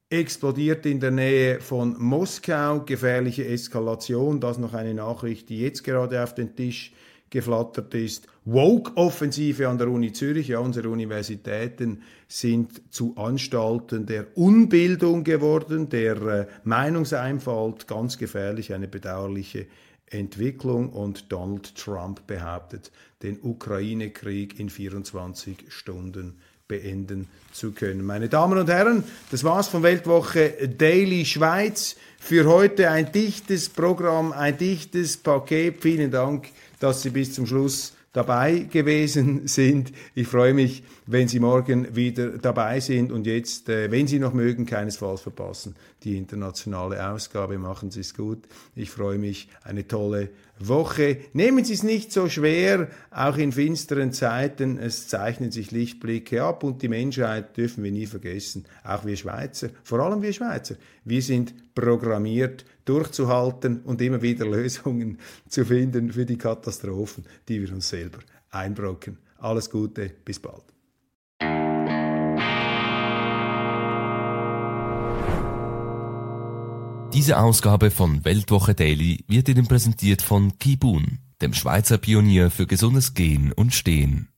explodiert 0.10 0.86
in 0.86 1.00
der 1.00 1.12
Nähe 1.12 1.62
von 1.62 1.96
Moskau, 1.98 2.82
gefährliche 2.82 3.46
Eskalation, 3.46 4.42
das 4.42 4.58
noch 4.58 4.74
eine 4.74 4.94
Nachricht, 4.94 5.50
die 5.50 5.60
jetzt 5.60 5.84
gerade 5.84 6.22
auf 6.22 6.36
den 6.36 6.56
Tisch 6.56 6.92
geflattert 7.32 7.96
ist. 7.96 8.28
Woke-Offensive 8.46 9.68
an 9.68 9.80
der 9.80 9.88
Uni 9.88 10.14
Zürich. 10.14 10.50
Ja, 10.50 10.60
unsere 10.60 10.90
Universitäten 10.90 12.04
sind 12.28 12.94
zu 12.94 13.16
Anstalten 13.18 14.06
der 14.06 14.38
Unbildung 14.38 15.24
geworden, 15.24 15.90
der 15.90 16.22
äh, 16.22 16.48
Meinungseinfalt, 16.64 17.88
ganz 17.88 18.20
gefährlich, 18.20 18.74
eine 18.74 18.88
bedauerliche 18.88 19.66
Entwicklung 20.08 20.90
und 20.90 21.32
Donald 21.32 21.76
Trump 21.76 22.28
behauptet, 22.28 22.92
den 23.24 23.40
Ukraine-Krieg 23.42 24.60
in 24.60 24.70
24 24.70 25.66
Stunden 25.70 26.38
beenden 26.68 27.28
zu 27.52 27.72
können. 27.72 28.06
Meine 28.06 28.30
Damen 28.30 28.58
und 28.58 28.70
Herren, 28.70 29.04
das 29.30 29.44
war's 29.44 29.68
von 29.68 29.84
Weltwoche 29.84 30.70
Daily 30.70 31.26
Schweiz. 31.26 31.96
Für 32.18 32.46
heute 32.46 32.90
ein 32.90 33.12
dichtes 33.12 33.68
Programm, 33.68 34.32
ein 34.32 34.58
dichtes 34.58 35.18
Paket. 35.18 35.82
Vielen 35.82 36.12
Dank, 36.12 36.48
dass 36.82 37.04
Sie 37.04 37.12
bis 37.12 37.34
zum 37.34 37.46
Schluss 37.46 37.94
dabei 38.12 38.68
gewesen 38.72 39.42
sind. 39.48 39.94
Ich 40.16 40.28
freue 40.28 40.54
mich, 40.54 40.84
wenn 41.06 41.28
Sie 41.28 41.40
morgen 41.40 41.96
wieder 41.96 42.38
dabei 42.38 42.80
sind 42.80 43.12
und 43.12 43.26
jetzt, 43.28 43.70
äh, 43.70 43.92
wenn 43.92 44.08
Sie 44.08 44.20
noch 44.20 44.34
mögen, 44.34 44.66
keinesfalls 44.66 45.22
verpassen, 45.22 45.76
die 46.04 46.18
internationale 46.18 47.12
Ausgabe. 47.12 47.58
Machen 47.58 47.92
Sie 47.92 48.02
es 48.02 48.14
gut. 48.14 48.40
Ich 48.76 48.90
freue 48.90 49.20
mich. 49.20 49.48
Eine 49.64 49.88
tolle 49.88 50.30
Woche. 50.68 51.18
Nehmen 51.34 51.64
Sie 51.66 51.74
es 51.74 51.84
nicht 51.84 52.12
so 52.12 52.30
schwer, 52.30 52.90
auch 53.10 53.38
in 53.38 53.52
finsteren 53.52 54.12
Zeiten. 54.12 54.78
Es 54.78 55.08
zeichnen 55.08 55.52
sich 55.52 55.72
Lichtblicke 55.72 56.44
ab 56.44 56.64
und 56.64 56.82
die 56.82 56.88
Menschheit 56.88 57.56
dürfen 57.58 57.84
wir 57.84 57.92
nie 57.92 58.06
vergessen. 58.06 58.66
Auch 58.84 59.06
wir 59.06 59.16
Schweizer, 59.16 59.70
vor 59.84 60.00
allem 60.00 60.22
wir 60.22 60.34
Schweizer. 60.34 60.76
Wir 61.06 61.22
sind 61.22 61.54
programmiert, 61.76 62.66
durchzuhalten 62.86 63.82
und 63.82 64.02
immer 64.02 64.22
wieder 64.22 64.46
Lösungen 64.46 65.18
zu 65.48 65.66
finden 65.66 66.12
für 66.12 66.26
die 66.26 66.38
Katastrophen, 66.38 67.26
die 67.48 67.62
wir 67.62 67.74
uns 67.74 67.90
selber 67.90 68.20
einbrocken. 68.50 69.18
Alles 69.38 69.70
Gute, 69.70 70.12
bis 70.24 70.40
bald. 70.40 70.64
Diese 77.14 77.38
Ausgabe 77.38 77.92
von 77.92 78.24
Weltwoche 78.24 78.74
Daily 78.74 79.26
wird 79.28 79.50
Ihnen 79.50 79.68
präsentiert 79.68 80.22
von 80.22 80.58
Kibun, 80.60 81.20
dem 81.42 81.54
Schweizer 81.54 81.98
Pionier 81.98 82.50
für 82.50 82.66
gesundes 82.66 83.14
Gehen 83.14 83.52
und 83.52 83.74
Stehen. 83.74 84.30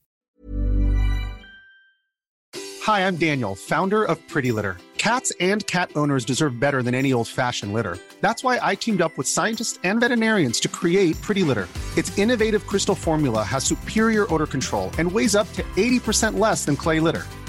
Hi, 2.84 3.06
I'm 3.06 3.16
Daniel, 3.16 3.54
Founder 3.54 4.02
of 4.04 4.18
Pretty 4.26 4.50
Litter. 4.50 4.76
Cats 4.98 5.32
and 5.38 5.64
cat 5.68 5.90
owners 5.94 6.24
deserve 6.24 6.58
better 6.58 6.82
than 6.82 6.94
any 6.94 7.12
old-fashioned 7.14 7.72
litter. 7.72 7.96
That's 8.20 8.42
why 8.42 8.58
I 8.60 8.74
teamed 8.74 9.00
up 9.00 9.16
with 9.16 9.28
scientists 9.28 9.78
and 9.84 10.00
veterinarians 10.00 10.58
to 10.60 10.68
create 10.68 11.20
Pretty 11.22 11.44
Litter. 11.44 11.68
Its 11.96 12.18
innovative 12.18 12.66
crystal 12.66 12.96
formula 12.96 13.44
has 13.44 13.62
superior 13.62 14.26
odor 14.34 14.46
control 14.46 14.90
and 14.98 15.10
weighs 15.10 15.36
up 15.36 15.46
to 15.52 15.62
80% 15.76 16.40
less 16.40 16.64
than 16.64 16.74
clay 16.74 16.98
litter. 16.98 17.22